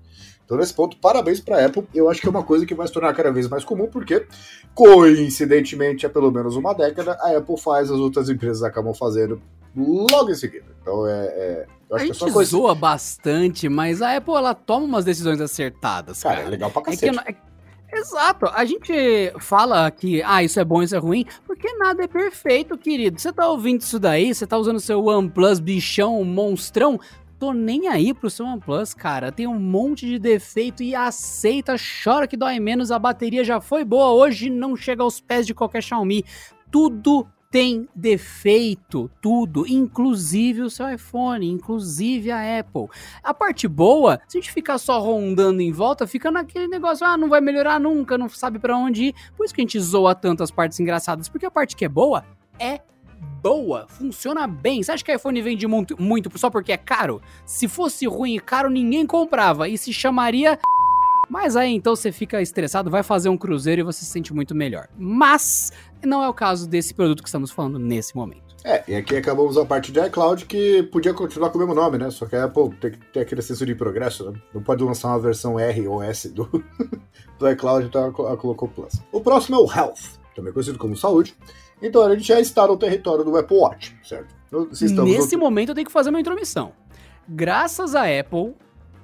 [0.51, 1.87] Então, nesse ponto, parabéns para a Apple.
[1.95, 4.27] Eu acho que é uma coisa que vai se tornar cada vez mais comum, porque,
[4.75, 9.41] coincidentemente, há pelo menos uma década, a Apple faz, as outras empresas acabam fazendo
[9.77, 10.67] logo em seguida.
[10.83, 11.27] Então, é.
[11.27, 12.51] é eu acho a que gente é coisa...
[12.51, 16.21] zoa bastante, mas a Apple ela toma umas decisões acertadas.
[16.21, 17.17] Cara, cara é legal pra cacete.
[17.17, 17.99] É que, é...
[18.01, 22.09] Exato, a gente fala que, ah, isso é bom, isso é ruim, porque nada é
[22.09, 23.21] perfeito, querido.
[23.21, 26.99] Você tá ouvindo isso daí, você tá usando seu OnePlus bichão, monstrão,
[27.41, 29.33] tô nem aí pro seu OnePlus, cara.
[29.33, 31.75] Tem um monte de defeito e aceita,
[32.05, 32.93] chora que dói menos.
[32.93, 36.23] A bateria já foi boa, hoje não chega aos pés de qualquer Xiaomi.
[36.71, 42.87] Tudo tem defeito, tudo, inclusive o seu iPhone, inclusive a Apple.
[43.25, 47.17] A parte boa, se a gente ficar só rondando em volta, fica naquele negócio, ah,
[47.17, 49.15] não vai melhorar nunca, não sabe para onde ir.
[49.37, 51.89] Por isso que a gente zoa tanto as partes engraçadas, porque a parte que é
[51.89, 52.25] boa
[52.59, 52.83] é
[53.43, 54.83] boa, funciona bem.
[54.83, 57.21] Você acha que o iPhone vende muito, muito só porque é caro?
[57.45, 60.59] Se fosse ruim e caro, ninguém comprava e se chamaria.
[61.29, 64.53] Mas aí então você fica estressado, vai fazer um cruzeiro e você se sente muito
[64.55, 64.89] melhor.
[64.99, 65.73] Mas
[66.05, 68.51] não é o caso desse produto que estamos falando nesse momento.
[68.65, 71.97] É, e aqui acabamos a parte de iCloud que podia continuar com o mesmo nome,
[71.97, 72.11] né?
[72.11, 74.41] Só que a Apple tem que ter aquele senso de progresso, né?
[74.53, 76.45] Não pode lançar uma versão R ou S do,
[77.39, 79.01] do iCloud, então ela colocou Plus.
[79.13, 81.35] O próximo é o Health, também conhecido como saúde.
[81.83, 84.35] Então a gente já está no território do Apple Watch, certo?
[85.05, 86.73] Nesse momento eu tenho que fazer uma intromissão.
[87.29, 88.55] Graças a Apple,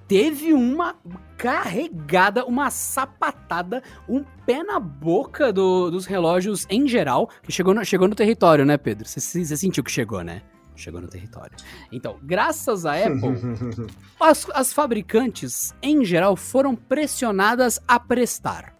[0.08, 0.96] teve uma
[1.36, 7.84] carregada, uma sapatada, um pé na boca do, dos relógios em geral, que chegou no,
[7.84, 9.06] chegou no território, né, Pedro?
[9.06, 10.42] Você, sentiu que chegou, né?
[10.74, 11.56] Chegou no território.
[11.90, 13.34] Então, graças a Apple,
[14.20, 18.75] as, as fabricantes, em geral, foram pressionadas a prestar.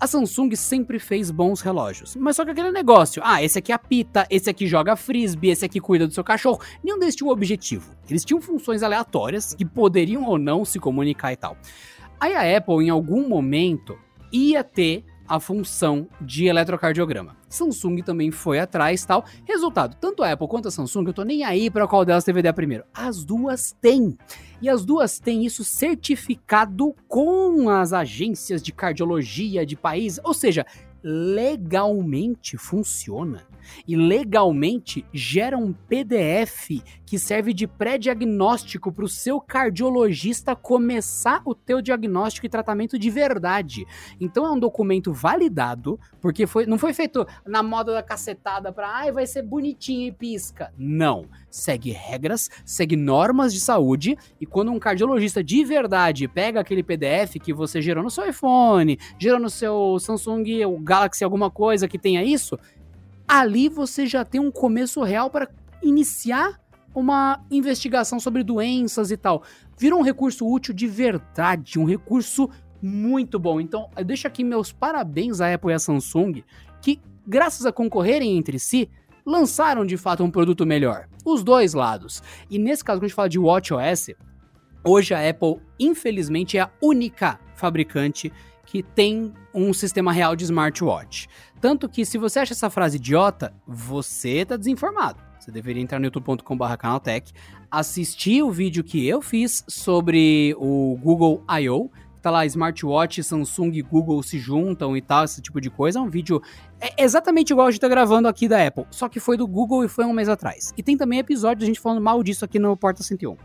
[0.00, 4.26] A Samsung sempre fez bons relógios, mas só que aquele negócio, ah, esse aqui apita,
[4.30, 7.94] esse aqui joga frisbee, esse aqui cuida do seu cachorro, nenhum deles tinha um objetivo.
[8.08, 11.54] Eles tinham funções aleatórias que poderiam ou não se comunicar e tal.
[12.18, 13.98] Aí a Apple, em algum momento,
[14.32, 17.39] ia ter a função de eletrocardiograma.
[17.50, 19.24] Samsung também foi atrás tal.
[19.44, 22.38] Resultado, tanto a Apple quanto a Samsung, eu tô nem aí para qual delas teve
[22.40, 22.84] ideia primeiro.
[22.94, 24.16] As duas têm.
[24.62, 30.64] E as duas têm isso certificado com as agências de cardiologia de país, ou seja,
[31.02, 33.49] legalmente funciona
[33.86, 41.54] e legalmente gera um PDF que serve de pré-diagnóstico para o seu cardiologista começar o
[41.54, 43.84] teu diagnóstico e tratamento de verdade.
[44.20, 48.88] Então é um documento validado, porque foi, não foi feito na moda da cacetada para,
[48.88, 50.72] ai, vai ser bonitinho e pisca.
[50.78, 51.26] Não.
[51.50, 57.40] Segue regras, segue normas de saúde e quando um cardiologista de verdade pega aquele PDF
[57.42, 61.98] que você gerou no seu iPhone, gerou no seu Samsung, o Galaxy alguma coisa que
[61.98, 62.58] tenha isso,
[63.30, 65.48] ali você já tem um começo real para
[65.80, 66.60] iniciar
[66.92, 69.44] uma investigação sobre doenças e tal.
[69.78, 72.50] Virou um recurso útil de verdade, um recurso
[72.82, 73.60] muito bom.
[73.60, 76.42] Então, eu deixo aqui meus parabéns à Apple e à Samsung,
[76.82, 78.90] que, graças a concorrerem entre si,
[79.24, 81.06] lançaram de fato um produto melhor.
[81.24, 82.20] Os dois lados.
[82.50, 84.10] E nesse caso, quando a gente fala de WatchOS,
[84.84, 88.32] hoje a Apple, infelizmente, é a única fabricante
[88.70, 91.26] que tem um sistema real de smartwatch.
[91.60, 95.20] Tanto que se você acha essa frase idiota, você tá desinformado.
[95.40, 97.32] Você deveria entrar no youtube.com.br canaltech,
[97.68, 101.90] assistir o vídeo que eu fiz sobre o Google I.O.,
[102.22, 105.98] tá lá, smartwatch, Samsung e Google se juntam e tal, esse tipo de coisa.
[105.98, 106.40] É um vídeo
[106.80, 109.84] é exatamente igual a gente tá gravando aqui da Apple, só que foi do Google
[109.84, 110.72] e foi um mês atrás.
[110.76, 113.36] E tem também episódio a gente falando mal disso aqui no Porta 101.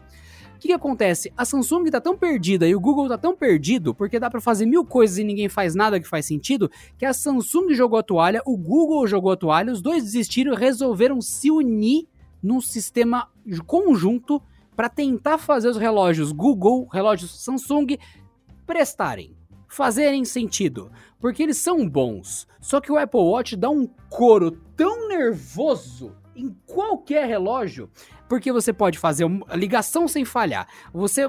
[0.65, 1.31] Que, que, acontece?
[1.37, 4.65] A Samsung tá tão perdida e o Google tá tão perdido, porque dá para fazer
[4.65, 8.41] mil coisas e ninguém faz nada que faz sentido, que a Samsung jogou a toalha,
[8.47, 12.07] o Google jogou a toalha, os dois desistiram e resolveram se unir
[12.41, 13.29] num sistema
[13.67, 14.41] conjunto
[14.75, 17.99] para tentar fazer os relógios Google, relógios Samsung,
[18.65, 22.47] prestarem, fazerem sentido, porque eles são bons.
[22.59, 27.87] Só que o Apple Watch dá um coro tão nervoso em qualquer relógio
[28.27, 30.67] porque você pode fazer ligação sem falhar.
[30.93, 31.23] Você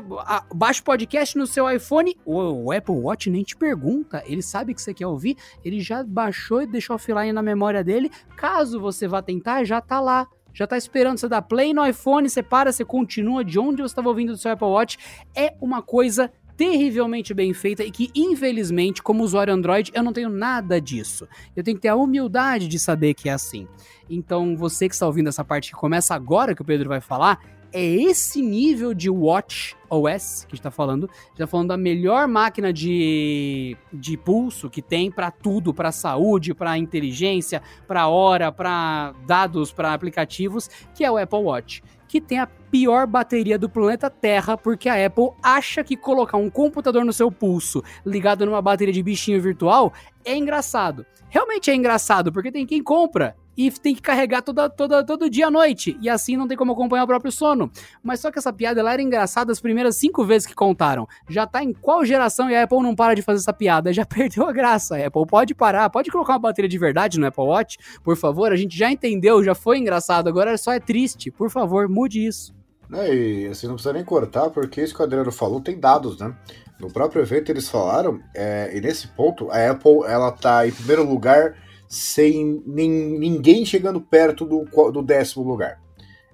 [0.54, 4.82] baixa o podcast no seu iPhone, o, Apple Watch nem te pergunta, ele sabe que
[4.82, 8.10] você quer ouvir, ele já baixou e deixou offline na memória dele.
[8.36, 12.30] Caso você vá tentar, já tá lá já tá esperando você dar play no iPhone,
[12.30, 14.96] você para, você continua de onde você estava ouvindo do seu Apple Watch.
[15.34, 20.30] É uma coisa terrivelmente bem feita e que, infelizmente, como usuário Android, eu não tenho
[20.30, 21.28] nada disso.
[21.54, 23.68] Eu tenho que ter a humildade de saber que é assim.
[24.08, 27.40] Então, você que está ouvindo essa parte que começa agora, que o Pedro vai falar,
[27.72, 31.10] é esse nível de Watch OS que a gente tá falando.
[31.12, 35.92] A gente tá falando da melhor máquina de, de pulso que tem para tudo, para
[35.92, 41.82] saúde, para inteligência, para hora, para dados, para aplicativos, que é o Apple Watch
[42.16, 46.48] que tem a pior bateria do planeta Terra, porque a Apple acha que colocar um
[46.48, 49.92] computador no seu pulso ligado numa bateria de bichinho virtual
[50.24, 51.04] é engraçado.
[51.28, 55.46] Realmente é engraçado, porque tem quem compra e tem que carregar toda, toda, todo dia
[55.46, 55.96] à noite.
[56.00, 57.70] E assim não tem como acompanhar o próprio sono.
[58.02, 61.08] Mas só que essa piada ela era engraçada as primeiras cinco vezes que contaram.
[61.28, 63.92] Já tá em qual geração e a Apple não para de fazer essa piada?
[63.92, 64.96] Já perdeu a graça.
[64.96, 68.52] Apple pode parar, pode colocar uma bateria de verdade no Apple Watch, por favor.
[68.52, 70.28] A gente já entendeu, já foi engraçado.
[70.28, 71.30] Agora só é triste.
[71.30, 72.54] Por favor, mude isso.
[72.92, 76.18] É, e assim, não precisa nem cortar, porque isso que o Adriano falou tem dados,
[76.18, 76.34] né?
[76.78, 81.02] No próprio evento eles falaram, é, e nesse ponto, a Apple ela tá em primeiro
[81.02, 81.56] lugar
[81.88, 85.80] sem nem, ninguém chegando perto do, do décimo lugar.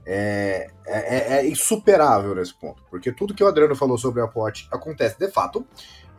[0.05, 4.29] É, é, é, é, insuperável nesse ponto, porque tudo que o Adriano falou sobre a
[4.35, 5.65] Watch acontece de fato,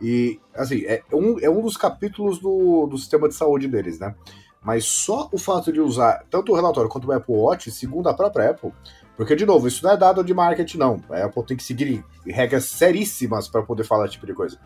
[0.00, 4.14] e assim, é um, é um dos capítulos do, do sistema de saúde deles, né?
[4.62, 8.14] Mas só o fato de usar tanto o relatório quanto o Apple Watch, segundo a
[8.14, 8.72] própria Apple,
[9.16, 11.00] porque, de novo, isso não é dado de marketing, não.
[11.10, 14.58] A Apple tem que seguir regras seríssimas para poder falar esse tipo de coisa.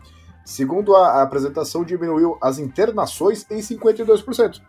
[0.49, 4.59] Segundo a, a apresentação, diminuiu as internações em 52%.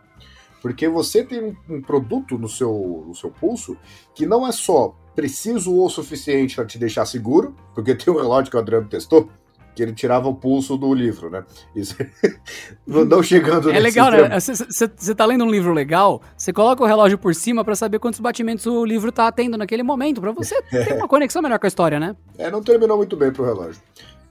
[0.61, 3.75] Porque você tem um, um produto no seu, no seu pulso
[4.13, 8.51] que não é só preciso o suficiente para te deixar seguro, porque tem um relógio
[8.51, 9.27] que o Adriano testou,
[9.75, 11.43] que ele tirava o pulso do livro, né?
[11.75, 11.95] Isso
[12.85, 14.39] não chegando É legal, né?
[14.39, 18.19] Você tá lendo um livro legal, você coloca o relógio por cima para saber quantos
[18.19, 21.69] batimentos o livro tá tendo naquele momento, para você ter uma conexão melhor com a
[21.69, 22.15] história, né?
[22.37, 23.81] É, não terminou muito bem pro relógio.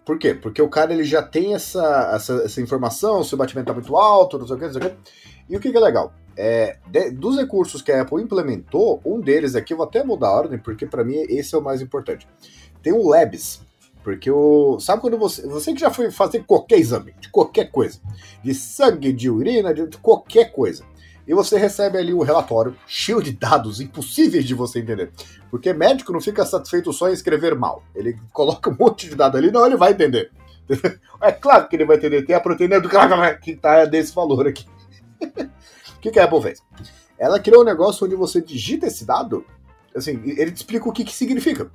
[0.04, 0.34] Por quê?
[0.34, 3.96] Porque o cara ele já tem essa, essa, essa informação, se o batimento tá muito
[3.96, 4.96] alto, não sei o que, não sei o que.
[5.48, 6.12] E o que, que é legal?
[6.36, 10.28] É, de, dos recursos que a Apple implementou, um deles aqui, eu vou até mudar
[10.28, 12.26] a ordem, porque para mim esse é o mais importante.
[12.82, 13.60] Tem o Labs,
[14.02, 14.80] porque o.
[14.80, 15.46] Sabe quando você.
[15.46, 18.00] Você que já foi fazer qualquer exame, de qualquer coisa,
[18.42, 20.84] de sangue, de urina, de qualquer coisa
[21.30, 25.12] e você recebe ali o relatório cheio de dados impossíveis de você entender.
[25.48, 27.84] Porque médico não fica satisfeito só em escrever mal.
[27.94, 30.32] Ele coloca um monte de dados ali, não, ele vai entender.
[31.22, 32.22] É claro que ele vai entender.
[32.22, 32.88] Tem a proteína do
[33.42, 34.66] que está desse valor aqui.
[35.20, 36.62] o que, que a Apple fez?
[37.16, 39.44] Ela criou um negócio onde você digita esse dado,
[39.94, 41.70] assim, ele te explica o que, que significa.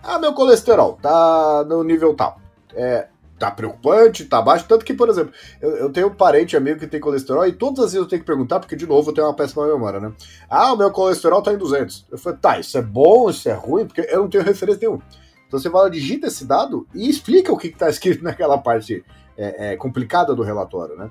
[0.00, 2.40] Ah, meu colesterol tá no nível tal.
[2.72, 4.66] É, tá preocupante, tá baixo.
[4.68, 7.80] Tanto que, por exemplo, eu, eu, tenho um parente amigo que tem colesterol e todas
[7.80, 10.12] as vezes eu tenho que perguntar, porque de novo eu tenho uma péssima memória, né?
[10.48, 12.06] Ah, o meu colesterol tá em 200.
[12.10, 15.02] Eu falei, tá, isso é bom, isso é ruim, porque eu não tenho referência nenhuma.
[15.46, 18.58] Então você vai lá, digita esse dado e explica o que, que tá escrito naquela
[18.58, 19.04] parte
[19.36, 21.10] é, é, complicada do relatório, né?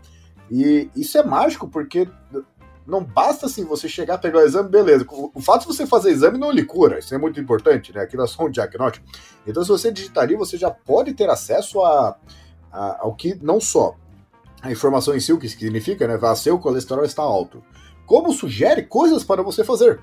[0.51, 2.07] E isso é mágico, porque
[2.85, 5.05] não basta assim você chegar, pegar o exame, beleza.
[5.09, 8.01] O fato de você fazer exame não lhe cura, isso é muito importante, né?
[8.01, 9.05] Aquilo é só um diagnóstico.
[9.47, 12.17] Então, se você digitar ali, você já pode ter acesso a,
[12.71, 13.95] a, ao que não só
[14.61, 16.19] a informação em si, o que significa, né?
[16.21, 17.63] Ah, seu colesterol está alto.
[18.05, 19.99] Como sugere coisas para você fazer.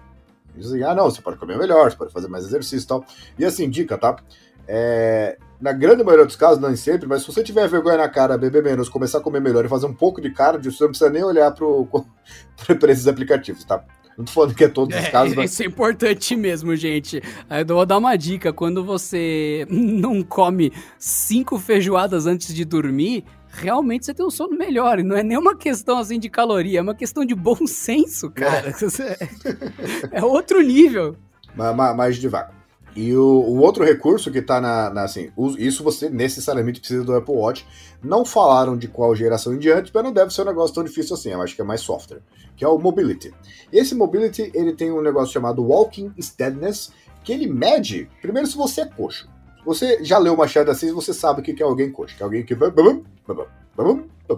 [0.55, 3.05] Dizem, ah, não, você pode comer melhor, você pode fazer mais exercício e tal.
[3.39, 4.17] E assim, dica, tá?
[4.67, 8.39] É, na grande maioria dos casos, não sempre, mas se você tiver vergonha na cara,
[8.39, 11.11] beber menos, começar a comer melhor e fazer um pouco de cardio, você não precisa
[11.11, 13.85] nem olhar para esses aplicativos, tá?
[14.17, 15.53] Não tô falando que é todos os é, casos, mas...
[15.53, 17.23] Isso é importante mesmo, gente.
[17.49, 18.53] Eu vou dar uma dica.
[18.53, 24.99] Quando você não come cinco feijoadas antes de dormir, realmente você tem um sono melhor.
[24.99, 28.75] E não é nenhuma questão assim de caloria, é uma questão de bom senso, cara.
[30.13, 31.17] É, é outro nível.
[31.55, 32.60] Mais, mais devagar.
[32.95, 37.15] E o, o, outro recurso que está na, na, assim, isso você necessariamente precisa do
[37.15, 37.67] Apple Watch.
[38.03, 41.15] Não falaram de qual geração em diante, mas não deve ser um negócio tão difícil
[41.15, 41.31] assim.
[41.31, 42.21] Eu acho que é mais software,
[42.57, 43.33] que é o Mobility.
[43.73, 48.83] Esse Mobility ele tem um negócio chamado Walking Steadiness, que ele mede primeiro se você
[48.83, 49.29] é coxo.
[49.65, 52.45] Você já leu Machado Assis, você sabe o que é alguém coxo, que é alguém
[52.45, 52.57] que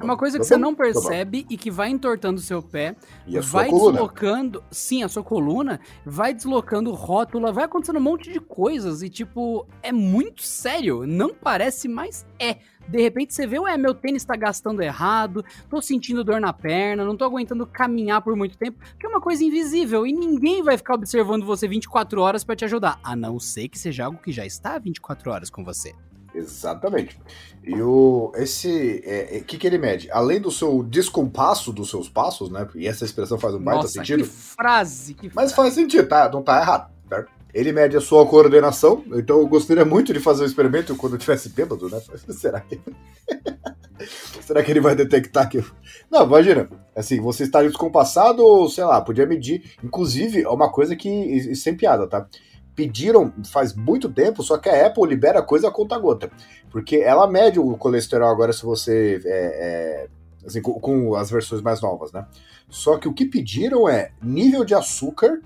[0.01, 3.39] É uma coisa que você não percebe e que vai entortando o seu pé, E
[3.41, 3.93] vai coluna.
[3.93, 9.09] deslocando, sim, a sua coluna, vai deslocando rótula, vai acontecendo um monte de coisas e
[9.09, 12.57] tipo, é muito sério, não parece, mas é.
[12.89, 17.05] De repente você vê, ué, meu tênis tá gastando errado, tô sentindo dor na perna,
[17.05, 20.77] não tô aguentando caminhar por muito tempo, que é uma coisa invisível e ninguém vai
[20.77, 24.33] ficar observando você 24 horas pra te ajudar, a não ser que seja algo que
[24.33, 25.95] já está 24 horas com você.
[26.35, 27.19] Exatamente.
[27.65, 30.11] E o esse é, é, que que ele mede?
[30.11, 32.67] Além do seu descompasso dos seus passos, né?
[32.75, 34.25] E essa expressão faz um baita Nossa, sentido.
[34.25, 35.55] que frase, que Mas frase.
[35.55, 36.29] faz sentido, tá?
[36.33, 37.31] Não tá errado, certo?
[37.55, 41.19] Ele mede a sua coordenação, então eu gostaria muito de fazer um experimento quando eu
[41.19, 42.01] tivesse bêbado, né?
[42.33, 42.81] Será que.
[44.41, 45.63] Será que ele vai detectar que.
[46.11, 46.69] Não, imagina.
[46.97, 49.73] Assim, você está descompassado, sei lá, podia medir.
[49.85, 51.09] Inclusive, é uma coisa que.
[51.09, 52.27] e- e Sem piada, tá?
[52.75, 56.31] Pediram faz muito tempo, só que a Apple libera coisa a conta gota.
[56.71, 59.21] Porque ela mede o colesterol agora se você.
[59.25, 60.09] é, é,
[60.47, 62.27] assim, com, com as versões mais novas, né?
[62.69, 65.41] Só que o que pediram é nível de açúcar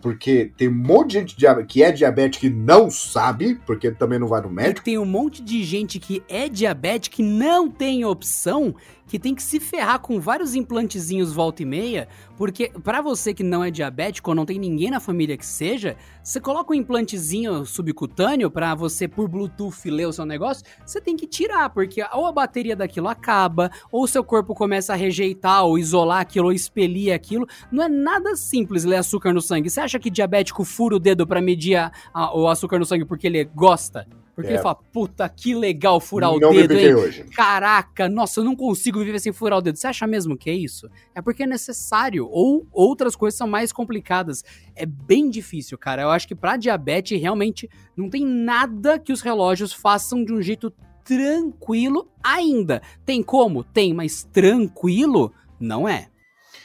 [0.00, 4.26] porque tem um monte de gente que é diabético e não sabe, porque também não
[4.26, 4.84] vai no E médico.
[4.84, 8.74] tem um monte de gente que é diabética que não tem opção,
[9.10, 12.06] que tem que se ferrar com vários implantezinhos volta e meia,
[12.36, 15.96] porque pra você que não é diabético ou não tem ninguém na família que seja,
[16.22, 21.16] você coloca um implantezinho subcutâneo pra você por Bluetooth ler o seu negócio, você tem
[21.16, 25.64] que tirar, porque ou a bateria daquilo acaba, ou o seu corpo começa a rejeitar
[25.64, 27.48] ou isolar aquilo ou expelir aquilo.
[27.72, 29.68] Não é nada simples ler açúcar no sangue.
[29.68, 33.04] Você acha que diabético fura o dedo pra medir a- a- o açúcar no sangue
[33.04, 34.06] porque ele gosta?
[34.40, 34.56] Porque É.
[34.56, 36.94] ele fala, puta, que legal furar não o dedo, hein?
[36.94, 37.24] hoje.
[37.34, 39.76] Caraca, nossa, eu não consigo viver sem furar o dedo.
[39.76, 40.88] Você acha mesmo que é isso?
[41.14, 42.26] É porque é necessário.
[42.30, 44.42] Ou outras coisas são mais complicadas.
[44.74, 46.02] É bem difícil, cara.
[46.02, 50.40] Eu acho que pra diabetes realmente não tem nada que os relógios façam de um
[50.40, 50.72] jeito
[51.04, 52.80] tranquilo ainda.
[53.04, 53.64] Tem como?
[53.64, 56.08] Tem, mas tranquilo não é.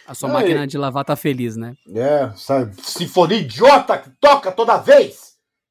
[0.08, 1.74] A sua máquina de lavar tá feliz, né?
[1.96, 2.76] É, sabe?
[2.80, 5.25] Sinfonia idiota que toca toda vez.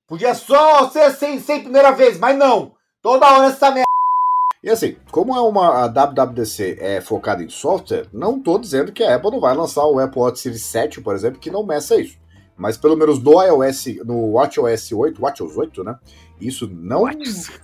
[0.07, 2.73] Podia só ser sem, sem primeira vez, mas não.
[3.03, 3.85] Toda hora essa merda.
[4.63, 9.03] E assim, como é uma a WWDC é focada em software, não tô dizendo que
[9.03, 12.01] a Apple não vai lançar o Apple Watch Series 7, por exemplo, que não meça
[12.01, 12.19] isso.
[12.57, 15.99] Mas pelo menos no iOS, no WatchOS 8, WatchOS 8, né?
[16.41, 17.09] Isso não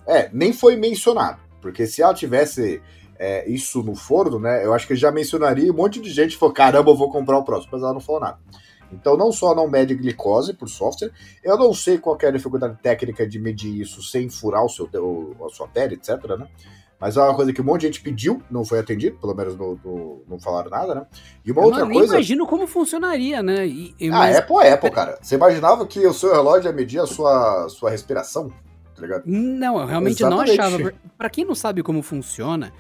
[0.07, 1.41] é, nem foi mencionado.
[1.61, 2.83] Porque se ela tivesse
[3.19, 4.65] é, isso no forno, né?
[4.65, 7.39] Eu acho que já mencionaria e um monte de gente falou: caramba, eu vou comprar
[7.39, 8.39] o próximo, mas ela não falou nada.
[8.93, 11.11] Então, não só não mede glicose por software,
[11.45, 14.69] eu não sei qual que é a dificuldade técnica de medir isso sem furar o
[14.69, 16.47] seu, o- a sua pele, etc, né?
[17.01, 19.57] Mas é uma coisa que um monte de gente pediu, não foi atendido, pelo menos
[19.57, 21.07] no, no- não falaram nada, né?
[21.45, 22.13] E uma Eu outra não, coisa.
[22.15, 23.67] imagino como funcionaria, né?
[23.67, 25.19] E, e- Ah, mas- Apple é Apple, cara.
[25.23, 28.53] Você imaginava que o seu relógio ia medir a sua, sua respiração?
[28.95, 29.23] Tá ligado?
[29.25, 30.61] Não, eu realmente não Exatamente.
[30.61, 30.95] achava.
[31.17, 32.71] Pra quem não sabe como funciona,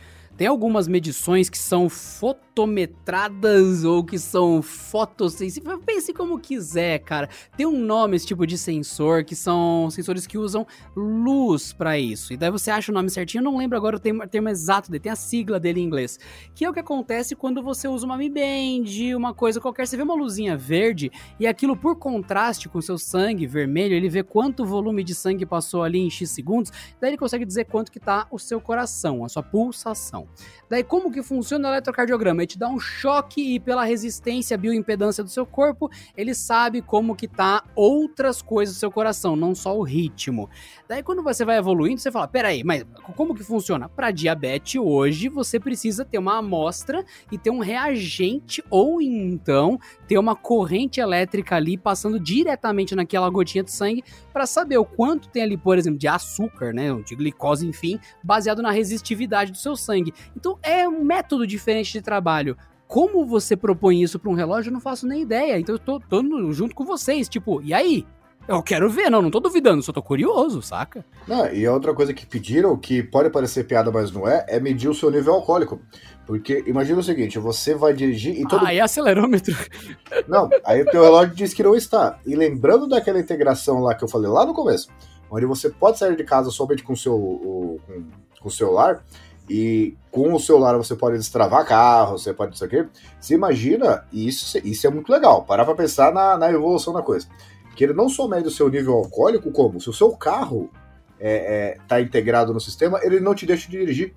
[0.40, 5.78] tem algumas medições que são fotometradas ou que são fotossensíveis.
[5.84, 7.28] Pense como quiser, cara.
[7.58, 10.66] Tem um nome esse tipo de sensor que são sensores que usam
[10.96, 12.32] luz pra isso.
[12.32, 14.90] E daí você acha o nome certinho, eu não lembro agora o termo, termo exato
[14.90, 16.18] dele, tem a sigla dele em inglês.
[16.54, 19.98] Que é o que acontece quando você usa uma Mi Band, uma coisa qualquer, você
[19.98, 24.22] vê uma luzinha verde e aquilo por contraste com o seu sangue vermelho, ele vê
[24.22, 28.00] quanto volume de sangue passou ali em X segundos, daí ele consegue dizer quanto que
[28.00, 30.29] tá o seu coração, a sua pulsação.
[30.68, 32.42] Daí como que funciona o eletrocardiograma?
[32.42, 37.16] Ele te dá um choque e pela resistência, bioimpedância do seu corpo, ele sabe como
[37.16, 40.48] que tá outras coisas do seu coração, não só o ritmo.
[40.88, 42.84] Daí quando você vai evoluindo, você fala, peraí, mas
[43.16, 43.88] como que funciona?
[43.88, 50.18] Para diabetes hoje, você precisa ter uma amostra e ter um reagente ou então ter
[50.18, 55.42] uma corrente elétrica ali passando diretamente naquela gotinha de sangue para saber o quanto tem
[55.42, 60.14] ali, por exemplo, de açúcar, né, de glicose, enfim, baseado na resistividade do seu sangue.
[60.36, 62.56] Então é um método diferente de trabalho.
[62.86, 65.58] Como você propõe isso para um relógio, eu não faço nem ideia.
[65.58, 68.06] Então eu tô, tô junto com vocês, tipo, e aí?
[68.48, 71.04] Eu quero ver, não, não tô duvidando, só tô curioso, saca?
[71.28, 74.58] Não, e a outra coisa que pediram, que pode parecer piada, mas não é, é
[74.58, 75.78] medir o seu nível alcoólico.
[76.26, 78.66] Porque imagina o seguinte, você vai dirigir e todo.
[78.66, 79.54] Ah, e acelerômetro.
[80.26, 82.18] Não, aí o teu relógio diz que não está.
[82.26, 84.88] E lembrando daquela integração lá que eu falei lá no começo,
[85.30, 88.04] onde você pode sair de casa somente com o seu o- com,
[88.40, 89.04] com o celular,
[89.50, 92.86] e com o celular você pode destravar carro, você pode isso aqui.
[93.20, 97.02] Você imagina, e isso, isso é muito legal, parar pra pensar na, na evolução da
[97.02, 97.26] coisa.
[97.74, 100.70] Que ele não só mede o seu nível alcoólico, como se o seu carro
[101.18, 104.14] é, é, tá integrado no sistema, ele não te deixa dirigir.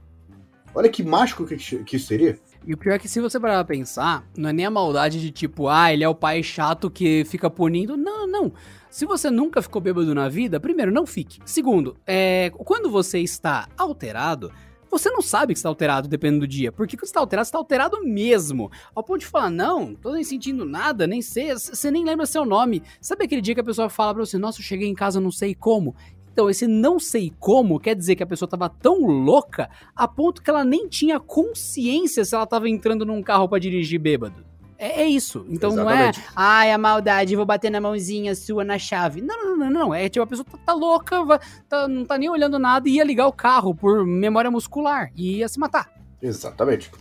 [0.75, 2.38] Olha que mágico que, que isso seria.
[2.65, 5.19] E o pior é que se você parar pra pensar, não é nem a maldade
[5.19, 7.97] de tipo, ah, ele é o pai chato que fica punindo.
[7.97, 8.53] Não, não.
[8.88, 11.39] Se você nunca ficou bêbado na vida, primeiro, não fique.
[11.43, 14.51] Segundo, é, quando você está alterado,
[14.98, 16.72] você não sabe que está alterado dependendo do dia.
[16.72, 18.72] Porque quando está alterado, está alterado mesmo.
[18.96, 22.46] Ao ponto de falar, não, tô nem sentindo nada, nem sei, você nem lembra seu
[22.46, 22.84] nome.
[23.02, 25.32] Sabe aquele dia que a pessoa fala pra você, nossa, eu cheguei em casa, não
[25.32, 25.96] sei como.
[26.32, 30.41] Então, esse não sei como quer dizer que a pessoa tava tão louca a ponto
[30.41, 34.53] que ela nem tinha consciência se ela tava entrando num carro para dirigir bêbado.
[34.84, 35.45] É, é, isso.
[35.47, 36.19] Então Exatamente.
[36.19, 39.21] não é, ai, a maldade, vou bater na mãozinha sua na chave.
[39.21, 39.93] Não, não, não, não.
[39.95, 42.95] É tipo, a pessoa tá, tá louca, vai, tá, não tá nem olhando nada e
[42.95, 45.89] ia ligar o carro por memória muscular e ia se matar.
[46.21, 46.91] Exatamente.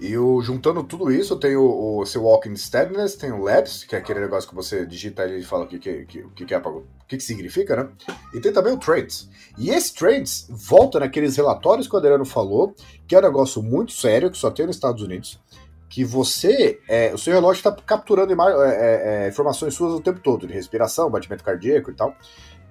[0.00, 3.94] E o, juntando tudo isso, tem o, o seu Walking Steadiness, tem o Labs, que
[3.94, 6.58] é aquele negócio que você digita e fala o que, que, que, que, que, é,
[6.58, 7.88] o que, que significa, né?
[8.34, 9.28] E tem também o Trends.
[9.56, 12.74] E esse Trends volta naqueles relatórios que o Adriano falou,
[13.06, 15.40] que é um negócio muito sério, que só tem nos Estados Unidos,
[15.88, 20.20] que você, é, o seu relógio está capturando é, é, é, informações suas o tempo
[20.20, 22.14] todo, de respiração, batimento cardíaco e tal.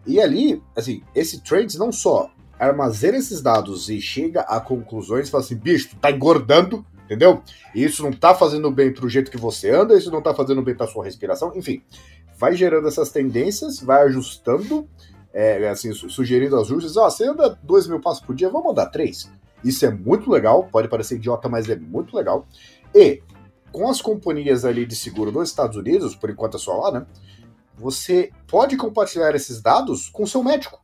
[0.06, 5.44] E ali, assim, esse Trends não só armazena esses dados e chega a conclusões fala
[5.44, 7.42] assim, bicho, tu tá engordando, entendeu?
[7.74, 10.76] Isso não tá fazendo bem pro jeito que você anda, isso não tá fazendo bem
[10.76, 11.82] pra sua respiração, enfim.
[12.38, 14.88] Vai gerando essas tendências, vai ajustando,
[15.34, 16.96] é, assim, sugerindo ajustes.
[16.98, 19.30] Ó, oh, você anda 2 mil passos por dia, vamos andar 3.
[19.64, 22.48] Isso é muito legal, pode parecer idiota, mas é muito legal.
[22.94, 23.22] E
[23.72, 27.06] com as companhias ali de seguro nos Estados Unidos, por enquanto é só lá, né?
[27.76, 30.82] Você pode compartilhar esses dados com o seu médico.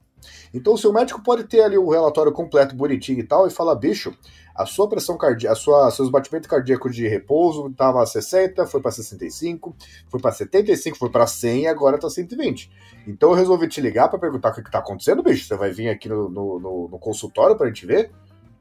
[0.53, 3.75] Então o seu médico pode ter ali o relatório completo, bonitinho e tal, e falar,
[3.75, 4.15] bicho,
[4.55, 8.91] a sua pressão cardíaca, sua, seus batimentos cardíacos de repouso estava a 60, foi para
[8.91, 9.75] 65,
[10.07, 12.69] foi para 75, foi para 100 e agora está 120.
[13.07, 15.45] Então eu resolvi te ligar para perguntar o que, está acontecendo, bicho.
[15.45, 18.11] Você vai vir aqui no, no, no, no consultório para a gente ver?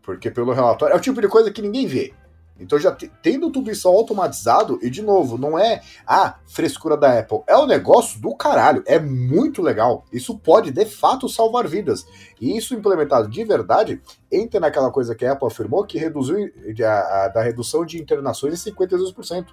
[0.02, 2.14] Porque pelo relatório é o tipo de coisa que ninguém vê.
[2.62, 7.18] Então, já tendo tudo isso automatizado, e de novo, não é a ah, frescura da
[7.18, 10.04] Apple, é o negócio do caralho, é muito legal.
[10.12, 12.06] Isso pode de fato salvar vidas.
[12.40, 14.00] E isso implementado de verdade
[14.30, 16.50] entra naquela coisa que a Apple afirmou que reduziu
[16.84, 19.46] a, a da redução de internações em 52%.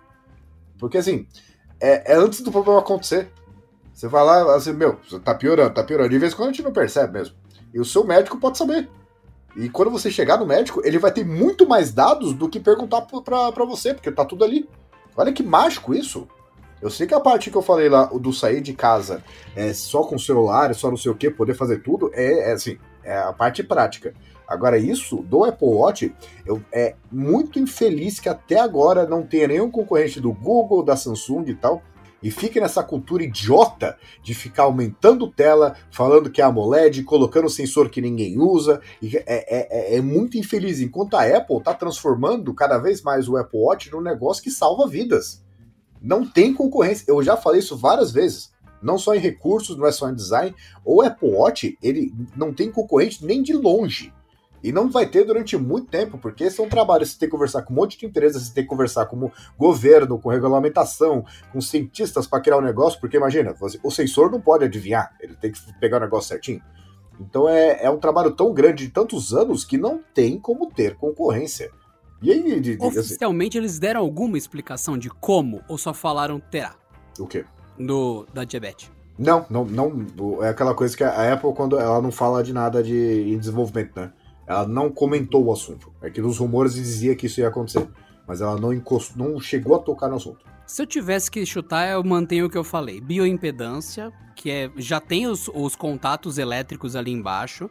[0.78, 1.28] Porque assim,
[1.80, 3.32] é, é antes do problema acontecer.
[3.93, 6.10] Você vai lá, assim, meu, tá piorando, tá piorando.
[6.10, 7.36] De vez em quando a gente não percebe mesmo.
[7.74, 8.89] E o seu médico pode saber.
[9.60, 13.01] E quando você chegar no médico, ele vai ter muito mais dados do que perguntar
[13.01, 14.70] para você, porque tá tudo ali.
[15.18, 16.30] Olha que mágico isso.
[16.82, 19.22] Eu sei que a parte que eu falei lá, do sair de casa
[19.53, 22.78] é só com celular, só não sei o que, poder fazer tudo, é, é assim,
[23.03, 24.14] é a parte prática.
[24.47, 29.70] Agora, isso do Apple Watch, eu, é muito infeliz que até agora não tenha nenhum
[29.70, 31.84] concorrente do Google, da Samsung e tal,
[32.22, 37.89] e fique nessa cultura idiota de ficar aumentando tela, falando que é AMOLED, colocando sensor
[37.89, 38.82] que ninguém usa.
[39.01, 40.82] E é, é, é, é muito infeliz.
[40.82, 44.88] Enquanto a Apple está transformando cada vez mais o Apple Watch num negócio que salva
[44.88, 45.43] vidas.
[46.01, 47.05] Não tem concorrência.
[47.07, 48.51] Eu já falei isso várias vezes.
[48.82, 50.55] Não só em recursos, não é só em design.
[50.86, 54.13] O Apple Watch, ele não tem concorrente nem de longe.
[54.64, 57.05] E não vai ter durante muito tempo, porque esse é um trabalho.
[57.05, 59.32] Você tem que conversar com um monte de empresas, você tem que conversar com o
[59.57, 64.66] governo, com regulamentação, com cientistas para criar um negócio, porque imagina, o sensor não pode
[64.66, 66.62] adivinhar, ele tem que pegar o negócio certinho.
[67.20, 70.95] Então é, é um trabalho tão grande de tantos anos que não tem como ter
[70.95, 71.72] concorrência.
[72.22, 75.93] E aí, de, de, assim Oficialmente assim, eles deram alguma explicação de como ou só
[75.93, 76.76] falaram terá?
[77.18, 77.45] O quê?
[77.78, 78.91] Do, da diabetes.
[79.18, 80.43] Não, não, não.
[80.43, 83.99] É aquela coisa que a Apple, quando ela não fala de nada de em desenvolvimento,
[83.99, 84.14] né?
[84.50, 85.93] Ela não comentou o assunto.
[86.02, 87.88] É que nos rumores dizia que isso ia acontecer.
[88.28, 90.43] Mas ela não, encostou, não chegou a tocar no assunto.
[90.66, 93.00] Se eu tivesse que chutar, eu mantenho o que eu falei.
[93.00, 97.70] Bioimpedância, que é já tem os, os contatos elétricos ali embaixo.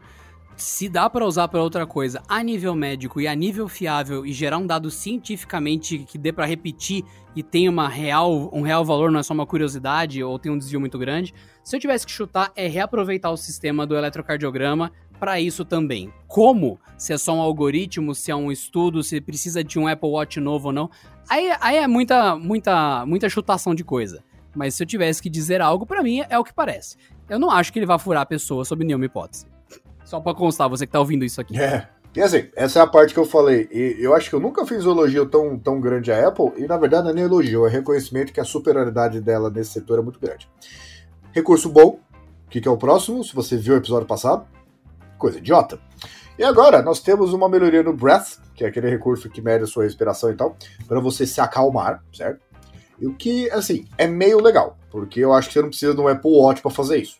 [0.57, 4.33] Se dá para usar para outra coisa a nível médico e a nível fiável e
[4.33, 7.05] gerar um dado cientificamente que dê para repetir
[7.35, 10.59] e tenha uma real, um real valor, não é só uma curiosidade ou tem um
[10.59, 11.33] desvio muito grande.
[11.63, 16.13] Se eu tivesse que chutar, é reaproveitar o sistema do eletrocardiograma para isso também.
[16.27, 16.79] Como?
[16.97, 20.41] Se é só um algoritmo, se é um estudo, se precisa de um Apple Watch
[20.41, 20.91] novo ou não.
[21.29, 24.23] Aí, aí é muita, muita, muita chutação de coisa.
[24.55, 26.97] Mas se eu tivesse que dizer algo, para mim é o que parece.
[27.29, 29.47] Eu não acho que ele vai furar a pessoa sob nenhuma hipótese.
[30.05, 31.61] Só pra constar, você que tá ouvindo isso aqui.
[31.61, 31.89] É.
[32.17, 33.69] E assim, essa é a parte que eu falei.
[33.71, 36.67] E eu acho que eu nunca fiz um elogio tão, tão grande à Apple, e
[36.67, 40.03] na verdade não é nem elogio, é reconhecimento que a superioridade dela nesse setor é
[40.03, 40.49] muito grande.
[41.31, 42.01] Recurso bom,
[42.47, 43.23] o que, que é o próximo?
[43.23, 44.47] Se você viu o episódio passado,
[45.19, 45.79] coisa idiota.
[46.39, 49.67] E agora, nós temos uma melhoria no Breath, que é aquele recurso que mede a
[49.67, 50.57] sua respiração e tal,
[50.87, 52.41] para você se acalmar, certo?
[53.01, 56.01] E o que, assim, é meio legal, porque eu acho que você não precisa de
[56.01, 57.19] um Apple Watch para fazer isso.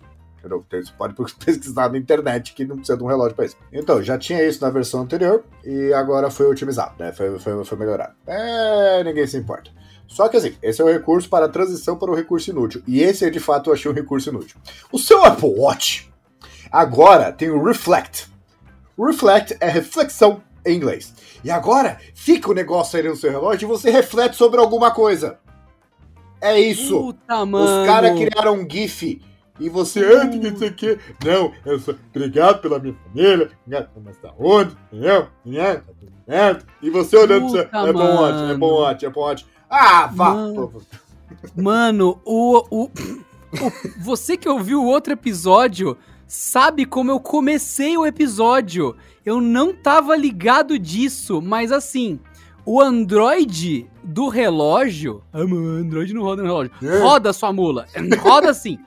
[0.71, 3.57] Você pode pesquisar na internet que não precisa de um relógio para isso.
[3.73, 7.13] Então, já tinha isso na versão anterior e agora foi otimizado, né?
[7.13, 8.15] Foi, foi, foi melhorado.
[8.27, 9.71] É, ninguém se importa.
[10.07, 12.83] Só que assim, esse é o recurso para a transição para o recurso inútil.
[12.87, 14.57] E esse, de fato, eu achei um recurso inútil.
[14.91, 16.11] O seu Apple Watch
[16.71, 18.29] Agora tem o Reflect.
[18.99, 21.15] Reflect é reflexão em inglês.
[21.45, 25.39] E agora fica o negócio aí no seu relógio e você reflete sobre alguma coisa.
[26.41, 26.99] É isso.
[27.01, 27.65] Puta, mano.
[27.83, 29.21] Os caras criaram um GIF.
[29.61, 30.99] E você, ah, que não sei o quê.
[31.25, 33.51] Não, eu sou obrigado pela minha família.
[33.67, 35.27] Entendeu?
[35.45, 35.75] Entendeu?
[35.75, 36.67] Tá tudo certo.
[36.83, 37.47] E você olhando.
[37.49, 39.51] Puta, É bom ótimo, é bom ótimo, é bom ótimo.
[39.71, 40.31] Ah, vá.
[40.35, 40.73] Mano.
[41.57, 42.91] Mano, o, o, o-
[44.01, 45.97] Você que ouviu o outro episódio
[46.29, 48.95] sabe como eu comecei o episódio.
[49.25, 52.21] Eu não tava ligado disso, mas assim,
[52.65, 55.25] o Android do relógio.
[55.33, 56.73] Ah, mano, Android não roda no relógio.
[56.83, 56.99] É.
[57.01, 57.87] Roda sua mula.
[58.21, 58.79] Roda sim.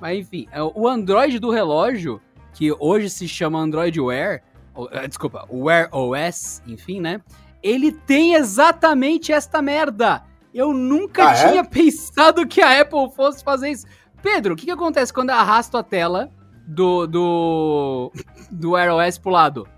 [0.00, 2.20] Mas enfim, é, o Android do relógio,
[2.52, 4.42] que hoje se chama Android Wear,
[4.90, 7.20] eh, desculpa, Wear OS, enfim, né?
[7.62, 10.24] Ele tem exatamente esta merda.
[10.52, 11.48] Eu nunca Ah, é?
[11.50, 13.86] tinha pensado que a Apple fosse fazer isso.
[14.20, 16.30] Pedro, o que, que acontece quando eu arrasto a tela
[16.72, 18.12] do, do,
[18.50, 19.68] do Wear OS pro lado?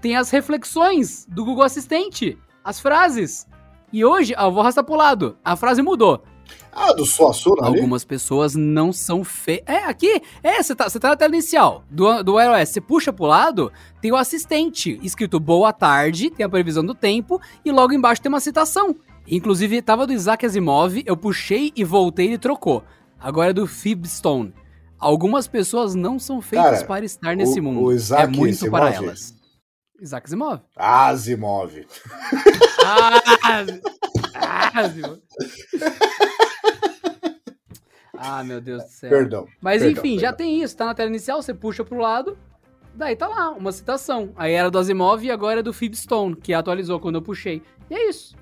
[0.00, 3.46] Tem as reflexões do Google Assistente, as frases.
[3.92, 5.36] E hoje, eu vou arrastar pro lado.
[5.44, 6.22] A frase mudou.
[6.72, 7.78] Ah, do Suassuna ali?
[7.78, 9.62] Algumas pessoas não são feias.
[9.66, 12.68] É, aqui, é, você tá, tá na tela inicial do, do iOS.
[12.68, 17.40] Você puxa pro lado, tem o assistente escrito boa tarde, tem a previsão do tempo,
[17.64, 18.94] e logo embaixo tem uma citação.
[19.26, 22.84] Inclusive, tava do Isaac Asimov, eu puxei e voltei e trocou.
[23.18, 24.52] Agora é do Fibstone.
[24.98, 27.80] Algumas pessoas não são feitas Cara, para estar nesse o- mundo.
[27.82, 28.70] o Isaac é muito Asimov?
[28.80, 29.34] para elas.
[30.00, 30.60] Isaac Asimov.
[30.76, 31.86] Asimov.
[32.84, 35.20] Ah, Asimov.
[38.18, 39.10] Ah, meu Deus do céu.
[39.10, 39.46] Perdão.
[39.60, 40.36] Mas perdão, enfim, já perdão.
[40.38, 42.36] tem isso, tá na tela inicial, você puxa pro lado,
[42.94, 44.32] daí tá lá, uma citação.
[44.36, 47.62] Aí era do Asimov e agora é do Fibstone, que atualizou quando eu puxei.
[47.90, 48.34] E é isso.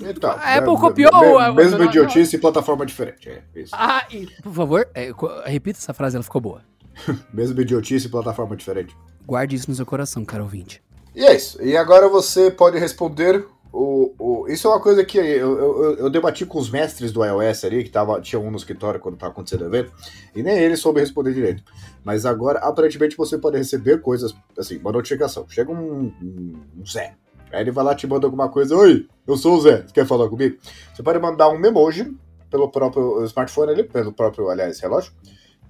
[0.00, 1.52] Então, a Apple é, copiou me- a-
[1.84, 3.28] idiotice e plataforma diferente.
[3.28, 3.70] É, isso.
[3.74, 5.12] Ah, e, por favor, é,
[5.46, 6.62] repita essa frase, ela ficou boa.
[7.32, 8.96] Mesma idiotice e plataforma diferente.
[9.26, 10.82] Guarde isso no seu coração, caro ouvinte.
[11.14, 11.62] E é isso.
[11.62, 13.46] E agora você pode responder.
[13.74, 17.24] O, o- isso é uma coisa que eu, eu, eu- debati com os mestres do
[17.24, 19.90] iOS ali, que tava, tinha um no escritório quando estava acontecendo o evento,
[20.36, 21.62] e nem ele soube responder direito.
[22.04, 25.46] Mas agora, aparentemente, você pode receber coisas, assim, uma notificação.
[25.48, 27.14] Chega um, um- um Zé.
[27.52, 28.76] Aí ele vai lá e te manda alguma coisa.
[28.76, 30.56] Oi, eu sou o Zé, você quer falar comigo?
[30.94, 32.14] Você pode mandar um emoji
[32.50, 35.12] pelo próprio smartphone ali, pelo próprio, aliás, relógio,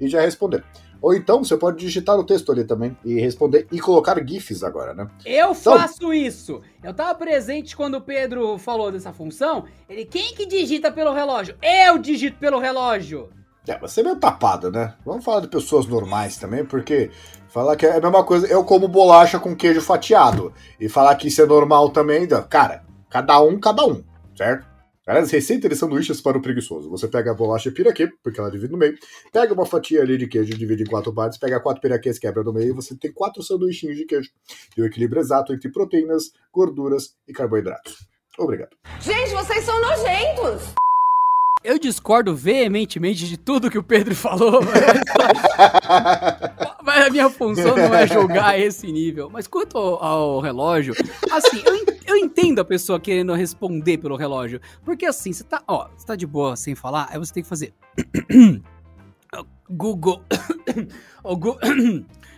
[0.00, 0.64] e já responder.
[1.00, 4.94] Ou então você pode digitar o texto ali também e responder e colocar GIFs agora,
[4.94, 5.08] né?
[5.26, 6.60] Eu Então- faço isso!
[6.82, 9.64] Eu tava presente quando o Pedro falou dessa função.
[9.88, 11.56] Ele, quem que digita pelo relógio?
[11.60, 13.30] Eu digito pelo relógio!
[13.66, 14.94] É, você é meio tapado, né?
[15.04, 17.10] Vamos falar de pessoas normais também, porque
[17.52, 20.52] falar que é a mesma coisa, eu como bolacha com queijo fatiado.
[20.80, 24.02] E falar que isso é normal também, dá- cara, cada um, cada um,
[24.36, 24.66] certo?
[25.04, 26.88] Aliás, receita de sanduíches para o preguiçoso.
[26.90, 28.96] Você pega a bolacha piraquê, porque ela divide no meio,
[29.32, 32.52] pega uma fatia ali de queijo, divide em quatro partes, pega quatro piraquês, quebra no
[32.52, 34.30] meio, e você tem quatro sanduichinhos de queijo.
[34.76, 37.96] E o equilíbrio exato entre proteínas, gorduras e carboidratos.
[38.38, 38.70] Obrigado.
[39.00, 40.72] Gente, vocês são nojentos!
[41.64, 44.60] Eu discordo veementemente de tudo que o Pedro falou.
[44.62, 44.82] Mas
[46.92, 49.28] a minha função não é julgar a esse nível.
[49.30, 50.94] Mas quanto ao, relógio,
[51.30, 54.60] assim, eu, eu entendo a pessoa querendo responder pelo relógio.
[54.84, 57.48] Porque assim, você tá, ó, você tá de boa sem falar, aí você tem que
[57.48, 57.72] fazer.
[59.70, 60.22] Google.
[61.24, 61.34] o,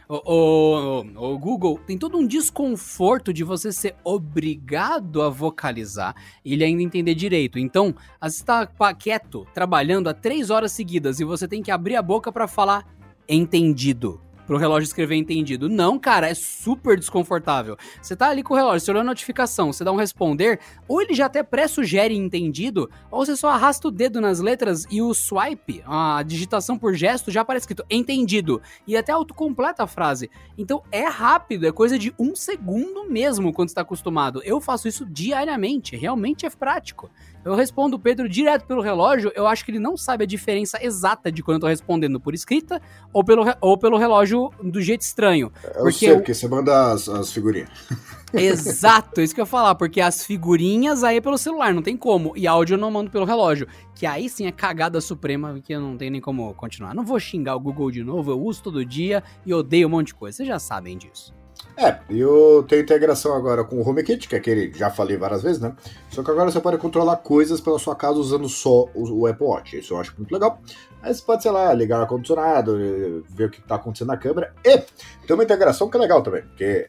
[0.08, 6.52] o, o- o Google tem todo um desconforto de você ser obrigado a vocalizar e
[6.52, 7.58] ele ainda entender direito.
[7.58, 11.96] Então, você tá pa- quieto, trabalhando há três horas seguidas e você tem que abrir
[11.96, 12.86] a boca pra falar
[13.28, 14.20] entendido.
[14.46, 15.68] Pro relógio escrever entendido.
[15.68, 17.76] Não, cara, é super desconfortável.
[18.02, 21.00] Você tá ali com o relógio, você olhou a notificação, você dá um responder, ou
[21.00, 25.14] ele já até pré-sugere entendido, ou você só arrasta o dedo nas letras e o
[25.14, 28.60] swipe, a digitação por gesto, já aparece escrito entendido.
[28.86, 30.30] E até autocompleta a frase.
[30.58, 34.42] Então é rápido, é coisa de um segundo mesmo quando você tá acostumado.
[34.44, 37.10] Eu faço isso diariamente, realmente é prático.
[37.44, 40.78] Eu respondo o Pedro direto pelo relógio, eu acho que ele não sabe a diferença
[40.84, 42.80] exata de quando eu tô respondendo por escrita
[43.12, 45.52] ou pelo, ou pelo relógio do jeito estranho.
[45.62, 47.68] Eu Porque sei, eu- porque você manda as, as figurinhas.
[48.34, 51.82] Exato, é isso que eu ia falar, porque as figurinhas aí é pelo celular, não
[51.82, 52.32] tem como.
[52.36, 53.68] E áudio eu não mando pelo relógio.
[53.94, 56.94] Que aí sim é cagada suprema, que eu não tenho nem como continuar.
[56.94, 60.08] Não vou xingar o Google de novo, eu uso todo dia e odeio um monte
[60.08, 60.36] de coisa.
[60.38, 61.32] Vocês já sabem disso.
[61.76, 65.60] É, eu tenho integração agora com o HomeKit, que é aquele, já falei várias vezes,
[65.60, 65.74] né?
[66.08, 69.78] Só que agora você pode controlar coisas pela sua casa usando só o, Apple Watch.
[69.78, 70.60] Isso eu acho muito legal.
[71.02, 74.54] Aí você pode, sei lá, ligar o ar-condicionado, ver o que está acontecendo na câmera.
[74.64, 74.78] E
[75.26, 76.88] tem uma integração que é legal também, porque,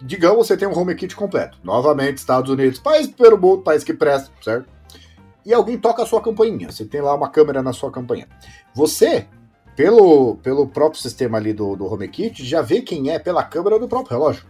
[0.00, 1.58] digamos, você tem um HomeKit completo.
[1.62, 4.66] Novamente, Estados Unidos, país pelo mundo, país que presta, certo?
[5.44, 6.70] E alguém toca a sua campainha.
[6.70, 8.28] Você tem lá uma câmera na sua campainha.
[8.74, 9.28] Você
[9.80, 13.88] pelo, pelo próprio sistema ali do, do HomeKit, já vê quem é pela câmera do
[13.88, 14.44] próprio relógio.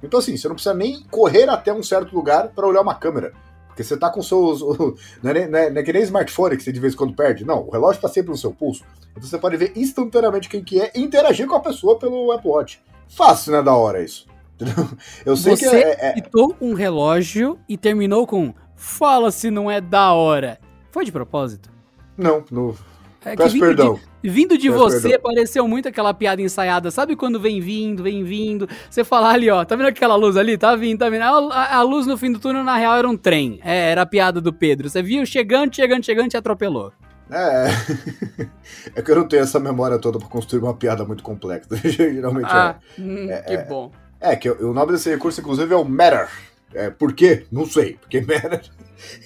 [0.00, 3.32] Então, assim, você não precisa nem correr até um certo lugar para olhar uma câmera.
[3.66, 4.60] Porque você tá com seus.
[5.20, 6.96] Não é, nem, não, é, não é que nem smartphone que você de vez em
[6.96, 7.44] quando perde.
[7.44, 8.84] Não, o relógio tá sempre no seu pulso.
[9.12, 12.50] Então você pode ver instantaneamente quem que é e interagir com a pessoa pelo Apple
[12.50, 12.82] Watch.
[13.08, 13.62] Fácil, né?
[13.62, 14.26] Da hora isso.
[15.24, 19.70] Eu sei Você que é, é, quitou um relógio e terminou com fala se não
[19.70, 20.58] é da hora.
[20.90, 21.70] Foi de propósito?
[22.18, 22.76] Não, no.
[23.24, 24.00] É Peço vindo perdão.
[24.22, 25.20] De, vindo de Peço você, perdão.
[25.30, 26.90] pareceu muito aquela piada ensaiada.
[26.90, 28.66] Sabe quando vem vindo, vem vindo?
[28.88, 30.56] Você fala ali, ó, tá vendo aquela luz ali?
[30.56, 31.22] Tá vindo, tá vindo.
[31.22, 33.60] A, a- a luz no fim do túnel, na real, era um trem.
[33.62, 34.88] É, era a piada do Pedro.
[34.88, 36.92] Você viu chegando, chegando, chegando e te atropelou.
[37.30, 37.66] É.
[38.94, 41.68] É que eu não tenho essa memória toda pra construir uma piada muito complexa.
[41.84, 43.64] Geralmente Ah, hum, que é.
[43.64, 43.90] bom.
[44.20, 44.32] é.
[44.32, 46.28] É, que o o nome desse recurso, inclusive, é o Matter.
[46.72, 47.44] É, por quê?
[47.52, 47.98] Não sei.
[48.00, 48.62] Porque Matter.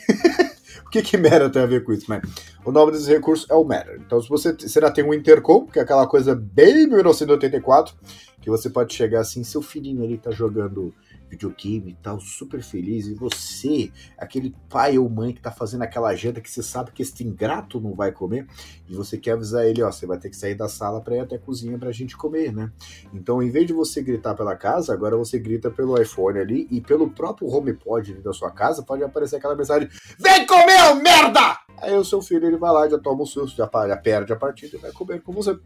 [0.94, 2.06] que, que Matter tem a ver com isso?
[2.08, 2.22] Mas
[2.64, 4.00] o nome desse recurso é o Matter.
[4.06, 7.94] Então, se você, já tem um intercom, que é aquela coisa bem 1984,
[8.40, 10.94] que você pode chegar assim, seu filhinho ali tá jogando
[11.34, 16.14] videogame e tal, super feliz, e você, aquele pai ou mãe que tá fazendo aquela
[16.14, 18.46] janta que você sabe que esse ingrato não vai comer,
[18.88, 21.20] e você quer avisar ele, ó, você vai ter que sair da sala para ir
[21.20, 22.72] até a cozinha pra gente comer, né?
[23.12, 26.80] Então, em vez de você gritar pela casa, agora você grita pelo iPhone ali e
[26.80, 31.58] pelo próprio HomePod ali da sua casa, pode aparecer aquela mensagem: Vem comer, merda!
[31.78, 33.66] Aí o seu filho ele vai lá, já toma o susto, já
[33.96, 35.58] perde a partida e vai comer com você.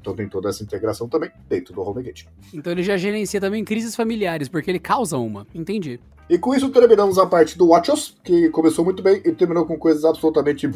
[0.00, 2.26] Então tem toda essa integração também dentro do HomeKit.
[2.54, 5.46] Então ele já gerencia também crises familiares, porque ele causa uma.
[5.54, 6.00] Entendi.
[6.28, 9.76] E com isso terminamos a parte do WatchOS, que começou muito bem e terminou com
[9.76, 10.70] coisas absolutamente.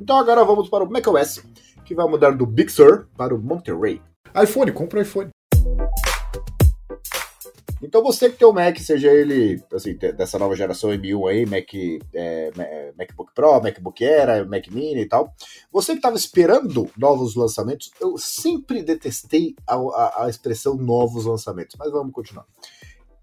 [0.00, 1.44] Então agora vamos para o macOS,
[1.84, 4.02] que vai mudar do Big Sur para o Monterey.
[4.42, 5.30] iPhone, compra o iPhone.
[7.82, 11.68] Então você que tem o Mac, seja ele assim, dessa nova geração M1 aí, Mac,
[12.14, 15.32] é, Ma- MacBook Pro, MacBook Air, Mac Mini e tal,
[15.70, 21.76] você que estava esperando novos lançamentos, eu sempre detestei a, a- a expressão novos lançamentos,
[21.78, 22.46] mas vamos continuar.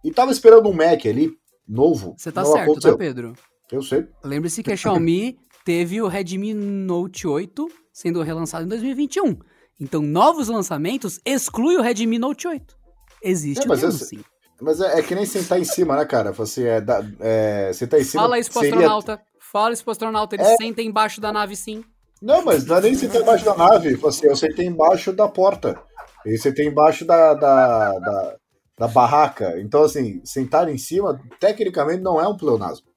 [0.04, 1.32] E tava esperando um Mac ali,
[1.68, 2.14] novo.
[2.18, 2.92] Você tá certo, aconteceu.
[2.92, 3.34] tá, Pedro?
[3.72, 4.06] Eu sei.
[4.24, 9.40] Lembre-se que a Xiaomi teve o Redmi Note 8 sendo relançado em 2021.
[9.80, 12.78] Então, novos lançamentos exclui o Redmi Note 8.
[13.24, 14.24] Existe É, mas mesmo, esse- sim.
[14.64, 16.32] Mas é, é que nem sentar em cima, né, cara?
[16.32, 18.24] Você é, da- é, sentar em cima.
[18.24, 19.22] Fala isso pro seria- astronauta.
[19.52, 20.36] Fala isso pro astronauta.
[20.36, 20.56] Ele É.
[20.56, 21.84] senta embaixo da nave, sim.
[22.22, 24.00] Não, mas não é nem sentar embaixo da nave.
[24.08, 25.80] Assim, eu sentei embaixo da porta.
[26.26, 28.36] E você tem embaixo da, da, da,
[28.80, 29.60] da barraca.
[29.60, 32.88] Então, assim, sentar em cima, tecnicamente, não é um pleonasmo.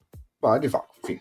[0.41, 1.19] Pode, vá, enfim.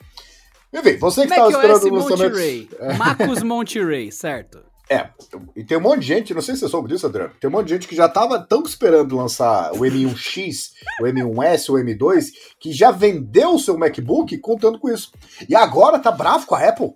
[0.71, 2.31] Enfim, você que estava macOS esperando o lançamento.
[2.33, 2.69] Monterey.
[2.97, 4.63] Macos Monterey, certo.
[4.89, 5.09] É,
[5.55, 7.53] e tem um monte de gente, não sei se você soube disso, Adriano, tem um
[7.53, 10.69] monte de gente que já tava tão esperando lançar o M1X,
[11.01, 12.25] o M1S, o M2,
[12.59, 15.11] que já vendeu o seu MacBook contando com isso.
[15.49, 16.91] E agora tá bravo com a Apple,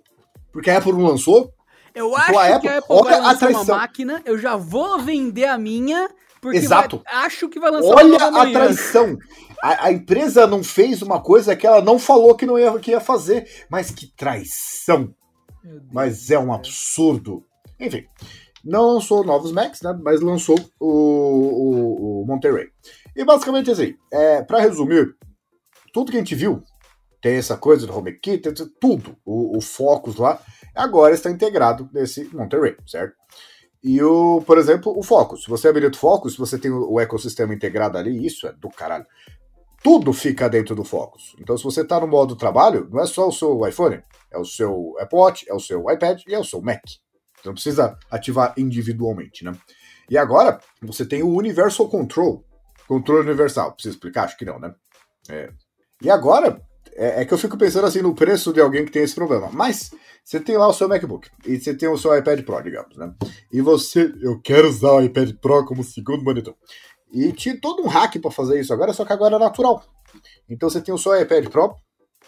[0.52, 1.52] porque a Apple não lançou.
[1.92, 4.38] Eu Então, acho a que Apple- a Apple olha vai a lançar uma máquina, eu
[4.38, 6.08] já vou vender a minha,
[6.40, 7.02] porque Exato.
[7.04, 9.18] vai- acho que vai lançar Olha a traição.
[9.60, 12.92] A, a empresa não fez uma coisa que ela não falou que não ia, que
[12.92, 13.46] ia fazer.
[13.68, 15.12] Mas que traição.
[15.92, 17.44] Mas é um absurdo.
[17.80, 18.06] Enfim,
[18.64, 19.98] não lançou novos Macs, né?
[20.02, 22.68] Mas lançou o, o, o Monterey.
[23.16, 25.14] E basicamente assim, é, para resumir,
[25.92, 26.62] tudo que a gente viu,
[27.20, 28.42] tem essa coisa do HomeKit,
[28.80, 30.40] tudo, o, o Focus lá,
[30.74, 33.14] agora está integrado nesse Monterey, certo?
[33.82, 35.44] E o, por exemplo, o Focus.
[35.44, 39.06] Se você habilita o Focus, você tem o ecossistema integrado ali, isso é do caralho.
[39.82, 41.34] Tudo fica dentro do Focus.
[41.40, 44.44] Então, se você está no modo trabalho, não é só o seu iPhone, é o
[44.44, 46.82] seu Apple Watch, é o seu iPad e é o seu Mac.
[47.44, 49.52] Não precisa ativar individualmente, né?
[50.08, 52.44] E agora, você tem o Universal Control.
[52.88, 53.72] Controle universal.
[53.72, 54.24] Precisa explicar?
[54.24, 54.74] Acho que não, né?
[55.28, 55.50] É.
[56.02, 56.60] E agora,
[56.94, 59.48] é, é que eu fico pensando assim no preço de alguém que tem esse problema.
[59.52, 59.92] Mas,
[60.24, 61.30] você tem lá o seu MacBook.
[61.46, 63.14] E você tem o seu iPad Pro, digamos, né?
[63.52, 64.12] E você...
[64.20, 66.56] Eu quero usar o iPad Pro como segundo monitor.
[67.12, 69.84] E tinha todo um hack para fazer isso agora, só que agora é natural.
[70.48, 71.74] Então você tem o seu iPad Pro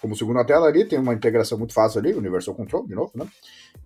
[0.02, 3.26] como segunda tela ali, tem uma integração muito fácil ali, Universal Control, de novo, né?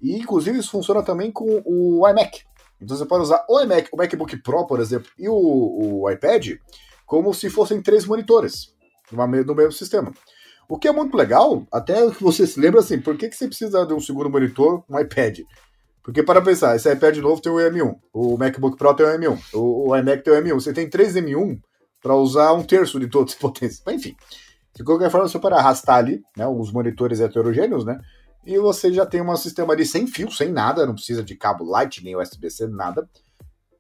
[0.03, 2.43] E inclusive isso funciona também com o iMac.
[2.81, 5.35] Então você pode usar o iMac, o MacBook Pro, por exemplo, e o,
[6.03, 6.55] o iPad
[7.07, 8.75] como se fossem três monitores
[9.13, 10.13] no me- no mesmo sistema.
[10.69, 13.47] O que é muito legal, até que você se lembra assim, por que, que você
[13.47, 15.41] precisa de um segundo monitor, um iPad?
[16.03, 19.39] Porque para pensar, esse iPad novo tem o M1, o MacBook Pro tem o M1,
[19.55, 21.61] o, o iMac tem o M1, você tem três M1
[22.03, 23.83] para usar um terço de todas as potências.
[23.89, 24.17] Enfim,
[24.77, 27.99] de qualquer forma, você pode arrastar ali, né, os monitores heterogêneos, né,
[28.45, 31.65] e você já tem um sistema ali sem fio, sem nada, não precisa de cabo
[31.65, 33.09] Lightning, USB-C, nada.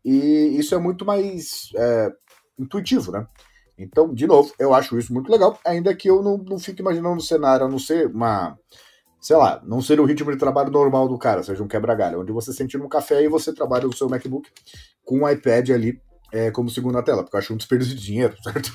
[0.05, 2.11] E isso é muito mais é,
[2.59, 3.26] intuitivo, né?
[3.78, 7.18] Então, de novo, eu acho isso muito legal, ainda que eu não, não fique imaginando
[7.18, 8.59] o cenário, a não ser uma,
[9.20, 12.32] sei lá, não ser o ritmo de trabalho normal do cara, seja um quebra-galho, onde
[12.32, 14.51] você sente num café e você trabalha no seu MacBook
[15.05, 16.01] com um iPad ali
[16.32, 18.72] é, como segunda tela, porque eu acho um desperdício de dinheiro, certo?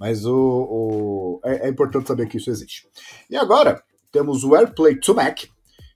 [0.00, 2.88] Mas o, o é, é, importante saber que isso existe.
[3.28, 5.40] E agora temos o AirPlay to Mac,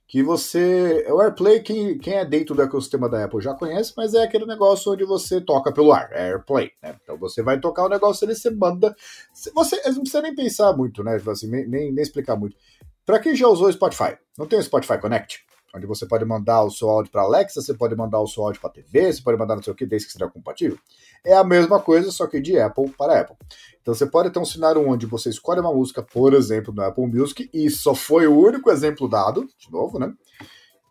[0.07, 1.03] que você.
[1.09, 4.45] O AirPlay, quem, quem é dentro do ecossistema da Apple já conhece, mas é aquele
[4.45, 6.95] negócio onde você toca pelo ar, é AirPlay, né?
[7.01, 8.95] Então você vai tocar o negócio e você manda.
[9.33, 9.51] Você
[9.89, 11.17] não precisa nem pensar muito, né?
[11.17, 12.55] Tipo assim, nem, nem explicar muito.
[13.03, 15.43] Para quem já usou o Spotify, não tem o Spotify Connect?
[15.75, 18.61] Onde você pode mandar o seu áudio para Alexa, você pode mandar o seu áudio
[18.61, 20.77] para TV, você pode mandar não sei o que, desde que seja compatível.
[21.23, 23.35] É a mesma coisa, só que de Apple para Apple.
[23.81, 27.07] Então você pode ter um cenário onde você escolhe uma música, por exemplo, no Apple
[27.07, 30.13] Music, e só foi o único exemplo dado, de novo, né?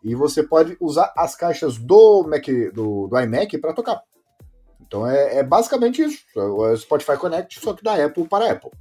[0.03, 4.01] E você pode usar as caixas do, Mac, do, do iMac para tocar.
[4.79, 6.23] Então é, é, basicamente isso.
[6.35, 8.71] É o Spotify Connect, só que da Apple para Apple.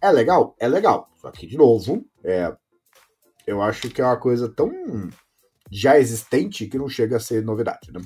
[0.00, 0.56] É legal?
[0.58, 1.08] É legal.
[1.20, 2.52] Só que, de novo, é,
[3.46, 4.70] eu acho que é uma coisa tão
[5.70, 8.00] já existente que não chega a ser novidade, né?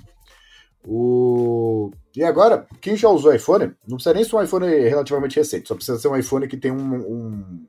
[0.87, 1.91] O...
[2.14, 5.74] E agora, quem já usou iPhone, não precisa nem ser um iPhone relativamente recente, só
[5.74, 7.66] precisa ser um iPhone que tem um, um,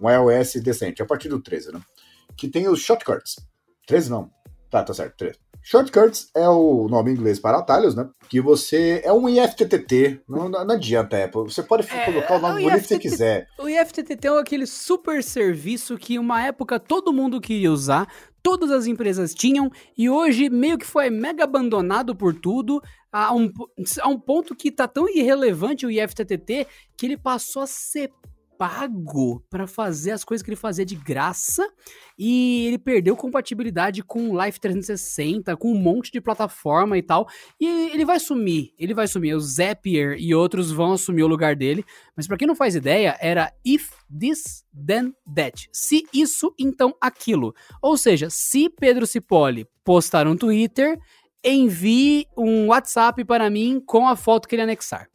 [0.00, 1.80] um iOS decente, a partir do 13, né?
[2.36, 3.36] Que tem os shortcuts.
[3.86, 4.30] 13 não.
[4.70, 5.38] Tá, tá certo, 13.
[5.68, 8.08] Shortcuts é o nome inglês para atalhos, né?
[8.28, 9.02] Que você.
[9.04, 10.22] É um IFTTT.
[10.28, 11.42] Não, não adianta, Apple.
[11.42, 13.48] Você pode é, colocar o nome bonito que você quiser.
[13.58, 18.06] O IFTTT é aquele super serviço que, uma época, todo mundo queria usar,
[18.40, 22.80] todas as empresas tinham, e hoje meio que foi mega abandonado por tudo.
[23.10, 23.50] A um,
[24.02, 26.64] a um ponto que tá tão irrelevante o IFTTT
[26.96, 28.12] que ele passou a ser
[28.56, 31.68] pago para fazer as coisas que ele fazia de graça
[32.18, 37.28] e ele perdeu compatibilidade com o Life 360, com um monte de plataforma e tal.
[37.60, 39.34] E ele vai sumir, ele vai sumir.
[39.34, 41.84] O Zapier e outros vão assumir o lugar dele.
[42.16, 45.68] Mas para quem não faz ideia, era if this then that.
[45.72, 47.54] Se isso, então aquilo.
[47.82, 50.98] Ou seja, se Pedro Cipolle postar um Twitter,
[51.44, 55.08] envie um WhatsApp para mim com a foto que ele anexar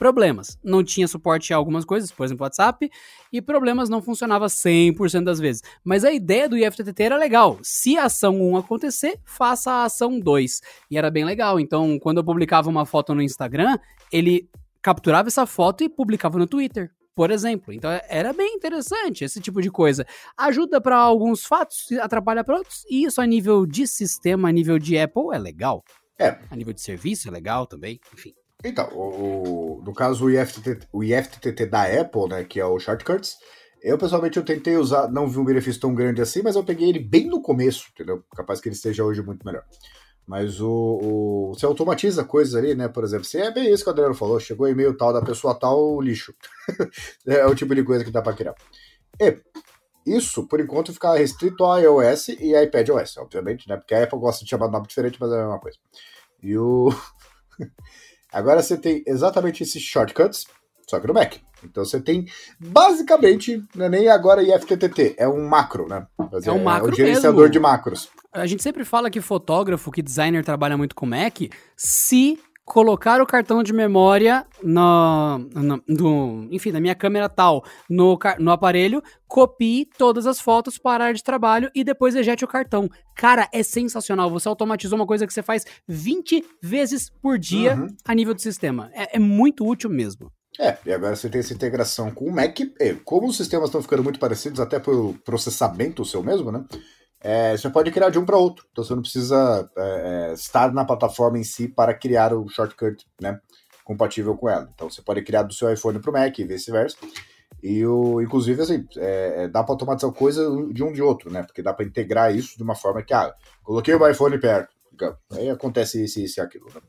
[0.00, 0.58] problemas.
[0.64, 2.90] Não tinha suporte a algumas coisas, por exemplo, WhatsApp,
[3.30, 5.62] e problemas não funcionava 100% das vezes.
[5.84, 7.58] Mas a ideia do IFTTT era legal.
[7.62, 10.62] Se a ação 1 acontecer, faça a ação 2.
[10.90, 11.60] E era bem legal.
[11.60, 13.78] Então, quando eu publicava uma foto no Instagram,
[14.10, 14.48] ele
[14.80, 16.90] capturava essa foto e publicava no Twitter.
[17.14, 20.06] Por exemplo, então era bem interessante esse tipo de coisa.
[20.34, 24.78] Ajuda para alguns fatos, atrapalha para outros, e isso a nível de sistema, a nível
[24.78, 25.84] de Apple é legal.
[26.18, 26.38] É.
[26.50, 28.32] A nível de serviço é legal também, enfim.
[28.64, 33.38] Então, o, no caso o IFTTT, o IFTTT da Apple, né, que é o Shortcuts,
[33.82, 36.88] eu pessoalmente eu tentei usar, não vi um benefício tão grande assim, mas eu peguei
[36.88, 38.22] ele bem no começo, entendeu?
[38.36, 39.64] Capaz que ele esteja hoje muito melhor.
[40.26, 40.68] Mas o,
[41.02, 42.88] o você automatiza coisas ali, né?
[42.88, 45.58] Por exemplo, se é bem isso que o Adriano falou, chegou e-mail tal da pessoa
[45.58, 46.34] tal, lixo.
[47.26, 48.54] é o tipo de coisa que dá para criar.
[49.18, 49.40] E
[50.06, 53.76] isso, por enquanto, fica restrito ao iOS e iPadOS, obviamente, né?
[53.76, 55.78] Porque a Apple gosta de chamar nome diferente, mas é a mesma coisa.
[56.42, 56.90] E o
[58.32, 60.46] Agora você tem exatamente esses shortcuts,
[60.88, 61.34] só que no Mac.
[61.64, 62.26] Então você tem
[62.58, 66.06] basicamente, não é nem agora IFTTT, é um macro, né?
[66.44, 67.52] é um macro é o gerenciador mesmo.
[67.52, 68.08] de macros.
[68.32, 71.40] A gente sempre fala que fotógrafo, que designer trabalha muito com Mac,
[71.76, 72.38] se
[72.70, 78.52] colocar o cartão de memória no, no, no, enfim, na minha câmera tal, no, no
[78.52, 82.88] aparelho, copie todas as fotos para a área de trabalho e depois ejete o cartão.
[83.16, 84.30] Cara, é sensacional.
[84.30, 87.88] Você automatizou uma coisa que você faz 20 vezes por dia uhum.
[88.04, 88.88] a nível do sistema.
[88.94, 90.30] É, é muito útil mesmo.
[90.56, 92.56] É, e agora você tem essa integração com o Mac.
[93.04, 96.64] Como os sistemas estão ficando muito parecidos, até pelo processamento seu mesmo, né?
[97.22, 98.66] É, você pode criar de um para outro.
[98.70, 103.06] Então você não precisa é, é, estar na plataforma em si para criar o shortcut
[103.20, 103.38] né,
[103.84, 104.68] compatível com ela.
[104.74, 106.96] Então você pode criar do seu iPhone para o Mac e vice-versa.
[107.62, 110.42] E o, inclusive, assim, é, é dá para automatizar coisa
[110.72, 111.42] de um de outro, né?
[111.42, 114.74] Porque dá para integrar isso de uma forma que, ah, coloquei o iPhone perto,
[115.32, 116.66] aí acontece isso, e aquilo.
[116.74, 116.80] Né?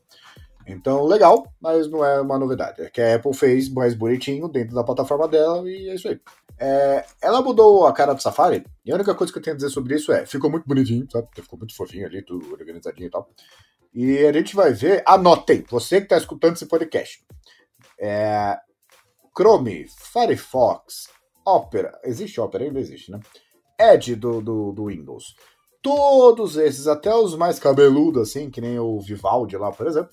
[0.66, 2.80] Então, legal, mas não é uma novidade.
[2.82, 6.20] É que a Apple fez mais bonitinho dentro da plataforma dela e é isso aí.
[6.58, 9.56] É, ela mudou a cara do Safari, e a única coisa que eu tenho a
[9.56, 11.28] dizer sobre isso é: ficou muito bonitinho, sabe?
[11.34, 13.28] Ficou muito fofinho ali, tudo organizadinho e tal.
[13.94, 17.24] E a gente vai ver, anotem, você que está escutando esse podcast.
[18.00, 18.56] É,
[19.36, 21.08] Chrome, Firefox,
[21.46, 22.64] Opera, existe Opera?
[22.64, 23.20] Ainda existe, né?
[23.78, 25.34] Edge do, do, do Windows.
[25.82, 30.10] Todos esses, até os mais cabeludos, assim, que nem o Vivaldi lá, por exemplo,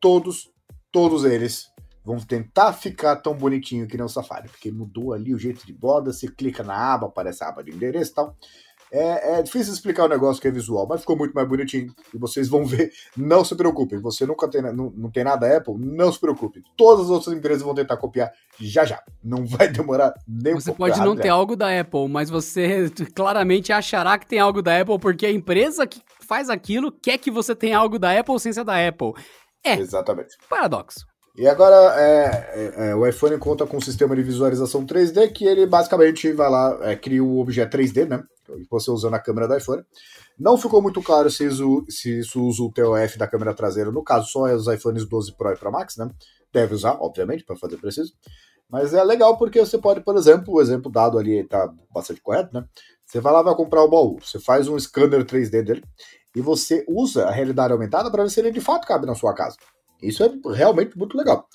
[0.00, 0.50] todos,
[0.92, 1.70] todos eles
[2.06, 5.72] vão tentar ficar tão bonitinho que nem o Safari, porque mudou ali o jeito de
[5.72, 8.36] borda, você clica na aba, aparece a aba de endereço e tal.
[8.92, 11.92] É, é, difícil explicar o negócio que é visual, mas ficou muito mais bonitinho.
[12.14, 12.92] E vocês vão ver.
[13.16, 13.98] Não se preocupem.
[13.98, 16.62] Você nunca tem, não, não tem nada Apple, não se preocupe.
[16.76, 18.30] Todas as outras empresas vão tentar copiar
[18.60, 19.02] já já.
[19.24, 23.72] Não vai demorar nem um Você pode não ter algo da Apple, mas você claramente
[23.72, 27.52] achará que tem algo da Apple, porque a empresa que faz aquilo quer que você
[27.52, 29.12] tenha algo da Apple sem ser da Apple.
[29.64, 29.74] É.
[29.74, 30.36] Exatamente.
[30.48, 31.04] Paradoxo.
[31.36, 32.24] E agora é,
[32.54, 36.48] é, é, o iPhone conta com um sistema de visualização 3D que ele basicamente vai
[36.48, 38.24] lá, é, cria o um objeto 3D, né?
[38.70, 39.84] Você usa na câmera do iPhone.
[40.38, 44.02] Não ficou muito claro se isso, se isso usa o TOF da câmera traseira, no
[44.02, 46.08] caso, só os iPhones 12 Pro e Pro Max, né?
[46.50, 48.14] Deve usar, obviamente, para fazer preciso.
[48.68, 52.54] Mas é legal porque você pode, por exemplo, o exemplo dado ali está bastante correto,
[52.54, 52.64] né?
[53.04, 55.84] Você vai lá vai comprar o baú, você faz um scanner 3D dele
[56.34, 59.34] e você usa a realidade aumentada para ver se ele de fato cabe na sua
[59.34, 59.56] casa.
[60.02, 61.48] Isso é realmente muito legal.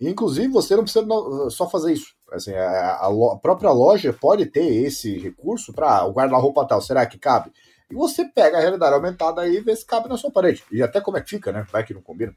[0.00, 1.04] Inclusive, você não precisa
[1.50, 2.14] só fazer isso.
[2.30, 7.04] Assim, a, a, própria loja pode ter esse recurso para ah, o guarda-roupa tal, será
[7.06, 7.50] que cabe?
[7.90, 10.62] E você pega a realidade aumentada aí e vê se cabe na sua parede.
[10.70, 11.66] E até como é que fica, né?
[11.72, 12.34] Vai que não combina.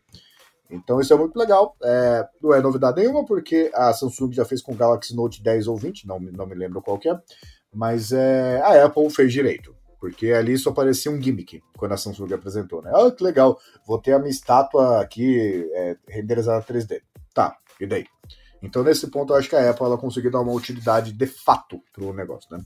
[0.70, 1.76] Então isso é muito legal.
[1.84, 5.68] É, não é novidade nenhuma, porque a Samsung já fez com o Galaxy Note 10
[5.68, 7.20] ou 20, não, não me lembro qual que é.
[7.74, 9.76] Mas é, a Apple fez direito.
[10.02, 12.92] Porque ali só parecia um gimmick quando a Samsung apresentou, né?
[12.92, 17.04] Ah, que legal, vou ter a minha estátua aqui é, renderizada 3D.
[17.36, 18.08] Tá, e daí?
[18.64, 21.80] Então, nesse ponto, eu acho que a Apple ela conseguiu dar uma utilidade de fato
[21.94, 22.64] para o negócio, né?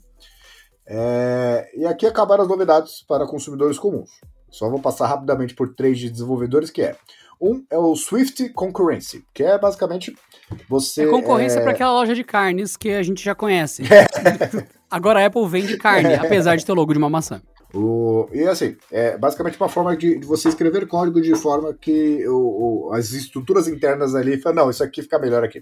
[0.88, 4.12] É, e aqui acabaram as novidades para consumidores comuns.
[4.50, 6.96] Só vou passar rapidamente por três de desenvolvedores que é.
[7.42, 10.16] Um é o Swift Concurrency, que é basicamente
[10.70, 11.04] você.
[11.04, 11.62] É concorrência é...
[11.62, 13.84] para aquela loja de carnes que a gente já conhece.
[14.90, 17.42] Agora a Apple vende carne, apesar de ter o logo de uma maçã.
[17.74, 22.26] O, e assim, é basicamente uma forma de, de você escrever código de forma que
[22.28, 25.62] o, o, as estruturas internas ali falam, não, isso aqui fica melhor aqui.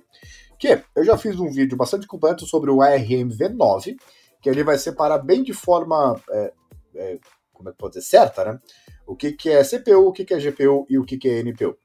[0.59, 3.95] Que eu já fiz um vídeo bastante completo sobre o ARM V9,
[4.39, 6.53] que ele vai separar bem de forma, é,
[6.95, 7.19] é,
[7.51, 8.59] como é que pode dizer, certa, né?
[9.07, 11.39] O que, que é CPU, o que, que é GPU e o que, que é
[11.39, 11.75] NPU.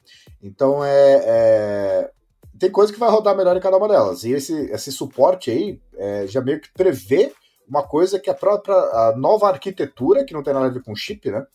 [0.43, 2.11] Então é, é
[2.59, 4.25] tem coisa que vai rodar melhor em cada uma delas.
[4.25, 7.33] E esse, esse suporte aí é, já meio que prevê
[7.69, 10.97] uma coisa que a própria a nova arquitetura, que não tem nada a ver com
[10.97, 11.47] chip, né?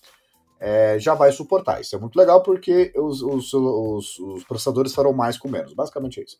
[0.59, 1.81] É, já vai suportar.
[1.81, 5.73] Isso é muito legal porque os, os, os, os, processadores farão mais com menos.
[5.73, 6.39] Basicamente é isso.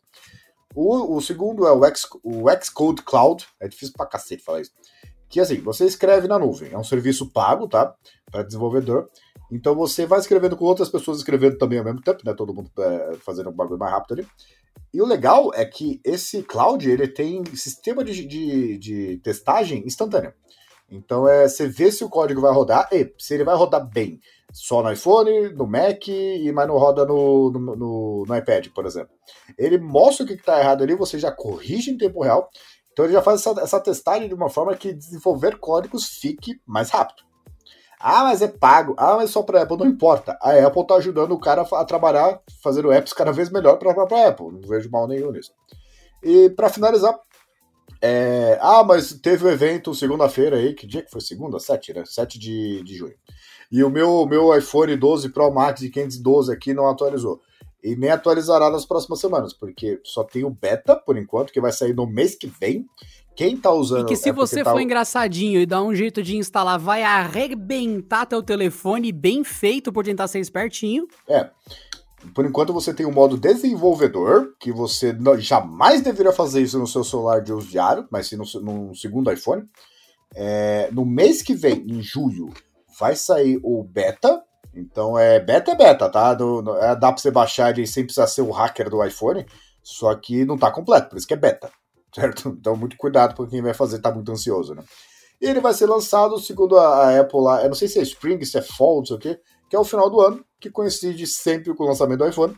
[0.74, 3.46] O, o segundo é o, X, o Xcode Cloud.
[3.60, 4.72] É difícil pra cacete falar isso.
[5.28, 6.72] Que assim, você escreve na nuvem.
[6.72, 7.94] É um serviço pago, tá?
[8.30, 9.10] Para desenvolvedor.
[9.54, 12.34] Então você vai escrevendo com outras pessoas escrevendo também ao mesmo tempo, né?
[12.34, 14.28] Todo mundo é, fazendo um bagulho mais rápido ali.
[14.92, 20.34] E o legal é que esse cloud ele tem sistema de, de, de testagem instantâneo.
[20.90, 24.18] Então é, você vê se o código vai rodar, e se ele vai rodar bem
[24.52, 28.86] só no iPhone, no Mac, e mas não roda no, no, no, no iPad, por
[28.86, 29.14] exemplo.
[29.56, 32.50] Ele mostra o que está errado ali, você já corrige em tempo real.
[32.92, 36.90] Então ele já faz essa, essa testagem de uma forma que desenvolver códigos fique mais
[36.90, 37.22] rápido.
[38.06, 38.94] Ah, mas é pago.
[38.98, 39.78] Ah, mas só para Apple.
[39.78, 40.36] Não importa.
[40.42, 43.94] A Apple está ajudando o cara a trabalhar, fazendo apps cada vez melhor para a
[43.94, 44.52] própria Apple.
[44.52, 45.52] Não vejo mal nenhum nisso.
[46.22, 47.18] E para finalizar,
[48.02, 48.58] é...
[48.60, 50.74] ah, mas teve o um evento segunda-feira aí.
[50.74, 51.22] Que dia que foi?
[51.22, 51.58] Segunda?
[51.58, 52.04] 7, né?
[52.04, 53.14] 7 de, de junho.
[53.72, 57.40] E o meu, meu iPhone 12 Pro Max de 512 aqui não atualizou.
[57.82, 61.72] E nem atualizará nas próximas semanas, porque só tem o beta, por enquanto, que vai
[61.72, 62.84] sair no mês que vem.
[63.36, 64.06] Quem tá usando.
[64.06, 64.70] E que se é você tá...
[64.70, 70.04] for engraçadinho e dar um jeito de instalar, vai arrebentar teu telefone bem feito por
[70.04, 71.06] tentar ser espertinho.
[71.28, 71.50] É.
[72.34, 76.86] Por enquanto você tem o modo desenvolvedor, que você não, jamais deveria fazer isso no
[76.86, 79.64] seu celular de uso diário, mas sim no, no segundo iPhone.
[80.34, 82.50] É, no mês que vem, em julho,
[82.98, 84.42] vai sair o beta.
[84.74, 86.34] Então é beta é beta, tá?
[86.34, 89.44] Do, no, é, dá pra você baixar ele sem precisar ser o hacker do iPhone,
[89.82, 91.70] só que não tá completo, por isso que é beta
[92.14, 92.48] certo?
[92.58, 94.82] Então, muito cuidado para quem vai fazer, tá muito ansioso, né?
[95.40, 98.42] E ele vai ser lançado, segundo a, Apple lá, eu não sei se é Spring,
[98.44, 101.26] se é Fall, não sei o quê, que é o final do ano, que coincide
[101.26, 102.56] sempre com o lançamento do iPhone.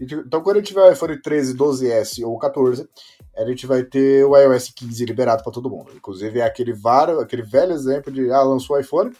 [0.00, 2.88] Então, quando a gente tiver o iPhone 13, 12S ou 14,
[3.36, 5.90] a gente vai ter o iOS 15 liberado para todo mundo.
[5.96, 6.72] Inclusive, é aquele,
[7.20, 9.12] aquele velho exemplo de, ah, lançou o iPhone,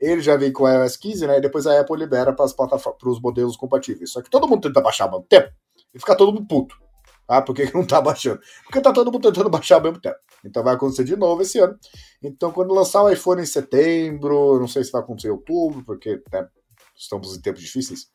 [0.00, 1.38] ele já vem com o iOS 15, né?
[1.38, 4.10] E depois a Apple libera para os modelos compatíveis.
[4.10, 5.50] Só que todo mundo tenta baixar ao mesmo tempo
[5.94, 6.83] e fica todo mundo puto.
[7.26, 8.40] Ah, por que, não tá baixando?
[8.64, 10.16] Porque tá todo mundo tentando baixar ao mesmo tempo.
[10.44, 11.78] Então vai acontecer de novo esse ano.
[12.22, 16.22] Então, quando lançar o iPhone em setembro, não sei se vai acontecer em outubro, porque
[16.32, 16.46] né,
[16.96, 18.08] estamos em tempos difíceis.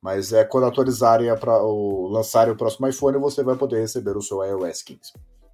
[0.00, 4.22] Mas é quando atualizarem para o lançarem o próximo iPhone, você vai poder receber o
[4.22, 5.00] seu iOS 15.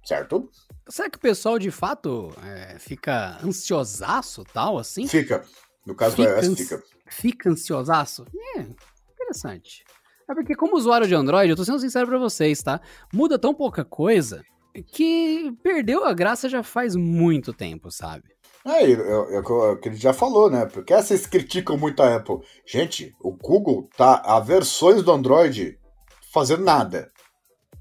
[0.05, 0.49] Certo?
[0.87, 5.07] Será que o pessoal de fato é, fica ansiosaço tal assim?
[5.07, 5.43] Fica.
[5.85, 6.83] No caso fica do iOS, fica.
[7.07, 8.25] Fica ansiosaço?
[8.57, 8.65] É,
[9.13, 9.83] interessante.
[10.33, 12.81] É porque, como usuário de Android, eu tô sendo sincero pra vocês, tá?
[13.13, 14.43] Muda tão pouca coisa
[14.91, 18.23] que perdeu a graça já faz muito tempo, sabe?
[18.65, 20.65] É, é, o que ele já falou, né?
[20.65, 22.39] Porque vocês criticam muito a Apple.
[22.65, 25.77] Gente, o Google tá a versões do Android
[26.33, 27.11] fazendo nada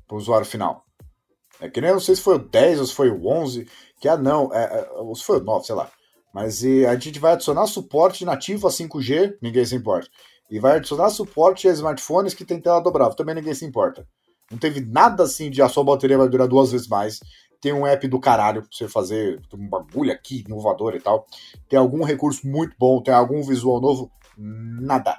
[0.07, 0.85] pro usuário final.
[1.59, 3.67] É que nem, não sei se foi o 10 ou se foi o 11,
[3.99, 5.91] que ah não, é, é, ou se foi o 9, sei lá.
[6.35, 10.11] Mas e, a gente vai adicionar suporte nativo a 5G, ninguém se importa.
[10.53, 13.17] E vai adicionar suporte a smartphones que tem tela dobrável.
[13.17, 14.07] Também ninguém se importa.
[14.51, 17.21] Não teve nada assim de a sua bateria vai durar duas vezes mais.
[17.59, 21.27] Tem um app do caralho pra você fazer um bagulho aqui, inovador e tal.
[21.71, 24.13] Tem algum recurso muito bom, tem algum visual novo.
[24.37, 25.19] Nada.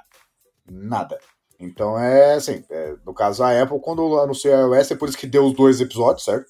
[0.70, 1.18] Nada.
[1.58, 5.18] Então é assim, é, no caso a Apple, quando anuncia a iOS, é por isso
[5.18, 6.46] que deu os dois episódios, certo?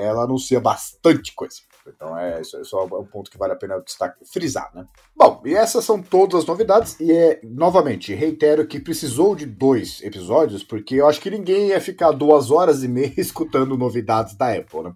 [0.00, 1.56] Ela anuncia bastante coisa.
[1.94, 4.86] Então é isso, é um ponto que vale a pena destacar, frisar, né?
[5.16, 10.02] Bom, e essas são todas as novidades, e é, novamente, reitero que precisou de dois
[10.02, 14.52] episódios, porque eu acho que ninguém ia ficar duas horas e meia escutando novidades da
[14.52, 14.92] Apple, né?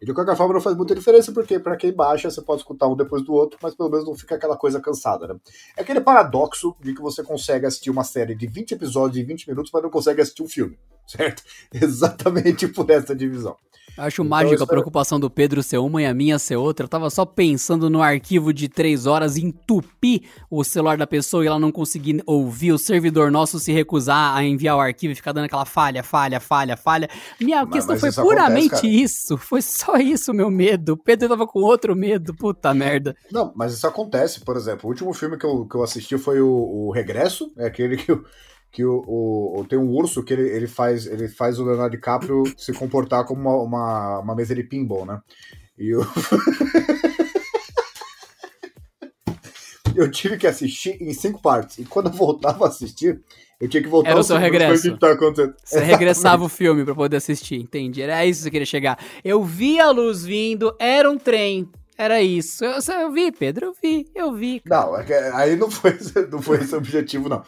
[0.00, 2.86] E de qualquer forma não faz muita diferença, porque para quem baixa, você pode escutar
[2.86, 5.36] um depois do outro, mas pelo menos não fica aquela coisa cansada, né?
[5.76, 9.48] É aquele paradoxo de que você consegue assistir uma série de 20 episódios em 20
[9.48, 10.78] minutos, mas não consegue assistir um filme,
[11.08, 11.42] certo?
[11.72, 13.56] Exatamente por essa divisão.
[13.98, 16.56] Acho Então, mágico isso a é- preocupação do Pedro ser uma e a minha ser
[16.56, 16.84] outra.
[16.84, 21.46] Eu tava só pensando no arquivo de três horas entupir o celular da pessoa e
[21.46, 25.32] ela não conseguir ouvir, o servidor nosso se recusar a enviar o arquivo e ficar
[25.32, 27.08] dando aquela falha, falha, falha, falha.
[27.40, 28.86] Minha Mas- questão mas foi isso acontece, puramente cara.
[28.86, 29.38] isso.
[29.38, 30.94] Foi só isso, meu medo.
[30.94, 32.34] O Pedro tava com outro medo.
[32.34, 33.16] Puta merda.
[33.30, 36.40] Não, mas isso acontece, por exemplo, o último filme que eu, que eu assisti foi
[36.40, 38.24] o, o Regresso, é aquele que, o-
[38.72, 41.94] que o, o- o- tem um urso que ele, ele, faz, ele faz o Leonardo
[41.96, 45.20] DiCaprio se comportar como uma, uma, uma mesa de pinball, né?
[45.78, 46.00] E eu...
[49.96, 53.20] eu tive que assistir em cinco partes, e quando eu voltava a assistir,
[53.60, 54.92] eu tinha que voltar Era o seu regresso.
[54.92, 55.54] Que, tá acontecendo?
[55.64, 58.02] Você regressava o filme pra poder assistir, entendi.
[58.02, 58.98] Era isso que você queria chegar.
[59.24, 61.68] Eu vi a luz vindo, era um trem.
[61.98, 62.62] Era isso.
[62.64, 64.60] Eu, eu vi, Pedro, eu vi, eu vi.
[64.60, 64.86] cara.
[64.86, 65.96] Não, é aí não foi,
[66.30, 67.42] não foi esse o objetivo, não.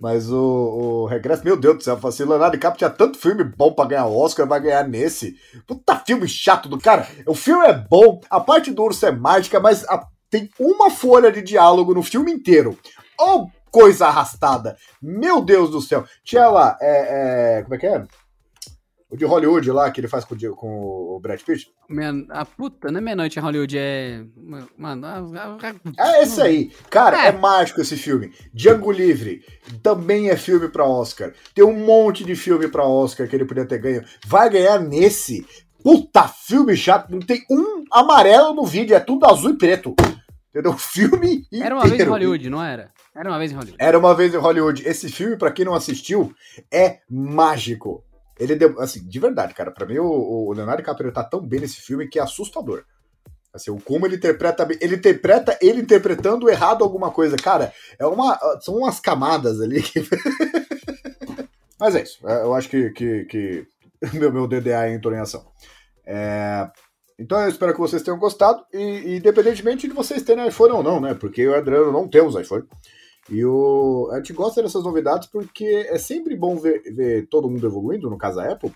[0.00, 3.72] Mas o, o Regresso, meu Deus do céu, assim, Leonardo DiCaprio tinha tanto filme bom
[3.72, 5.36] pra ganhar Oscar, vai ganhar nesse.
[5.64, 7.06] Puta filme chato do cara.
[7.24, 11.30] O filme é bom, a parte do urso é mágica, mas a- tem uma folha
[11.30, 12.76] de diálogo no filme inteiro.
[13.20, 14.76] Oh, coisa arrastada.
[15.00, 16.04] Meu Deus do céu.
[16.24, 18.02] Tinha lá, é, é, como é que é?
[19.10, 20.70] O de Hollywood lá, que ele faz com, o com
[21.16, 21.68] o Brad Pitt.
[21.86, 24.24] Minha- a puta, não é Meia Noite em Hollywood, é.
[24.78, 25.06] Mano,
[25.98, 26.72] É esse aí.
[26.88, 27.28] Cara, É.
[27.28, 27.32] é.
[27.32, 28.32] mágico esse filme.
[28.54, 29.42] Django Livre
[29.82, 31.34] também é filme pra Oscar.
[31.54, 34.02] Tem um monte de filme pra Oscar que ele podia ter ganho.
[34.26, 35.46] Vai ganhar nesse.
[35.84, 37.10] Puta, filme chato.
[37.10, 39.94] Não tem um amarelo no vídeo, é tudo azul e preto.
[40.54, 40.76] Entendeu?
[40.76, 41.64] Filme inteiro.
[41.64, 42.92] Era uma vez em Hollywood, não era?
[43.16, 43.76] Era uma vez em Hollywood.
[43.80, 44.86] Era uma vez em Hollywood.
[44.86, 46.32] Esse filme, pra quem não assistiu,
[46.70, 48.04] é mágico.
[48.38, 49.70] Ele deu, assim, de verdade, cara.
[49.70, 50.04] Pra mim, o,
[50.48, 52.84] o Leonardo DiCaprio tá tão bem nesse filme que é assustador.
[53.54, 54.66] Assim, o como ele interpreta.
[54.80, 57.36] Ele interpreta ele interpretando errado alguma coisa.
[57.36, 59.82] Cara, é uma, são umas camadas ali.
[59.82, 60.00] que-
[61.80, 62.18] Mas é isso.
[62.28, 63.66] É, Eu acho que, que, que
[64.14, 65.46] meu, meu DDA é entonação.
[66.06, 66.68] É,
[67.18, 68.64] Então eu espero que vocês tenham gostado.
[68.72, 71.14] E, independentemente de vocês terem iPhone ou não, né?
[71.14, 72.64] Porque eu e o Adriano não temos iPhone.
[73.30, 77.66] E o, a gente gosta dessas novidades porque é sempre bom ver, ver todo mundo
[77.66, 78.72] evoluindo, no caso a Apple,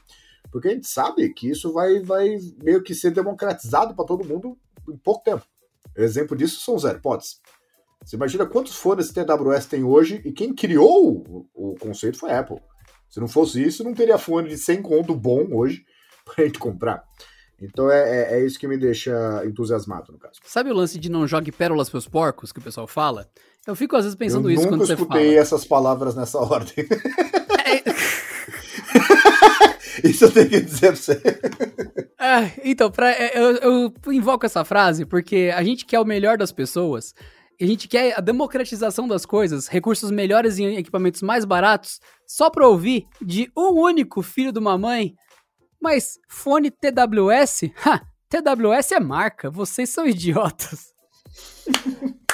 [0.53, 4.57] porque a gente sabe que isso vai, vai meio que ser democratizado para todo mundo
[4.89, 5.45] em pouco tempo.
[5.97, 7.41] Exemplo disso são os AirPods.
[8.05, 12.41] Você imagina quantos fones TWS tem hoje e quem criou o, o conceito foi a
[12.41, 12.61] Apple.
[13.09, 15.85] Se não fosse isso, não teria fone de 100 conto bom hoje
[16.25, 17.05] pra gente comprar.
[17.61, 20.35] Então é, é, é isso que me deixa entusiasmado, no caso.
[20.45, 23.29] Sabe o lance de não jogue pérolas pros porcos que o pessoal fala?
[23.67, 25.41] Eu fico às vezes pensando Eu isso nunca quando você escutei fala.
[25.41, 26.87] essas palavras nessa ordem.
[27.65, 27.83] É,
[30.05, 31.21] Isso eu tenho que dizer pra você.
[32.19, 36.37] É, então, pra, é, eu, eu invoco essa frase porque a gente quer o melhor
[36.37, 37.15] das pessoas,
[37.61, 42.69] a gente quer a democratização das coisas, recursos melhores em equipamentos mais baratos, só pra
[42.69, 45.15] ouvir de um único filho de uma mãe.
[45.81, 47.71] Mas fone TWS?
[47.85, 48.03] Ha!
[48.29, 50.93] TWS é marca, vocês são idiotas.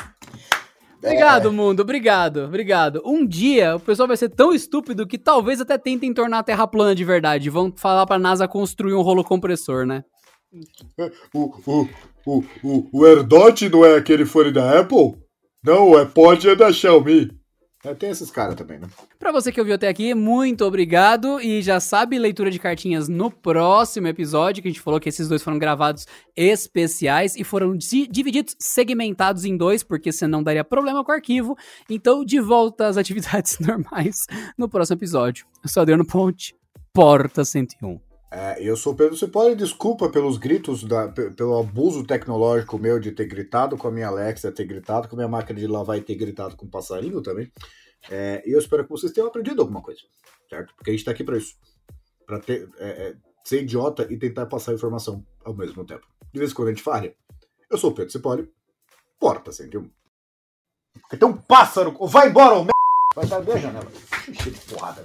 [1.05, 1.81] Obrigado, mundo.
[1.81, 3.03] Obrigado, obrigado.
[3.05, 6.65] Um dia o pessoal vai ser tão estúpido que talvez até tentem tornar a Terra
[6.65, 7.51] plana de verdade.
[7.51, 10.05] Vão falar pra NASA construir um rolo compressor, né?
[11.35, 11.89] O, o,
[12.25, 15.17] o, o, o AirDot não é aquele fone da Apple?
[15.65, 17.31] Não, o AirPod é da Xiaomi.
[17.85, 18.87] É, tem esses caras também, né?
[19.19, 21.41] Pra você que ouviu até aqui, muito obrigado.
[21.41, 25.27] E já sabe, leitura de cartinhas no próximo episódio, que a gente falou que esses
[25.27, 26.07] dois foram gravados
[26.37, 31.57] especiais e foram di- divididos, segmentados em dois, porque senão daria problema com o arquivo.
[31.91, 34.17] Então, de volta às atividades normais
[34.57, 35.45] no próximo episódio.
[35.63, 36.55] Eu sou Adriano Ponte,
[36.93, 38.12] Porta 101.
[38.35, 43.13] É, eu sou Pedro Cipolli, desculpa pelos gritos, da, pe- pelo abuso tecnológico meu de
[43.13, 46.03] ter gritado com a minha Alexa, ter gritado com a minha máquina de lavar e
[46.03, 47.53] ter gritado com o passarinho também.
[48.11, 50.01] É, e eu espero que vocês tenham aprendido alguma coisa,
[50.49, 50.75] certo?
[50.75, 51.55] Porque a gente tá aqui pra isso.
[52.47, 53.15] Ter, é, é,
[53.45, 56.07] ser idiota e tentar passar informação ao mesmo tempo.
[56.33, 57.15] De vez em quando a gente falha.
[57.71, 58.51] Eu sou o Pedro Cipolli,
[59.21, 59.91] Porta 101.
[61.11, 62.67] Tem um pássaro, vai embora, ô
[63.15, 63.93] Vai dar a janela.
[64.33, 65.05] Cheio de porrada.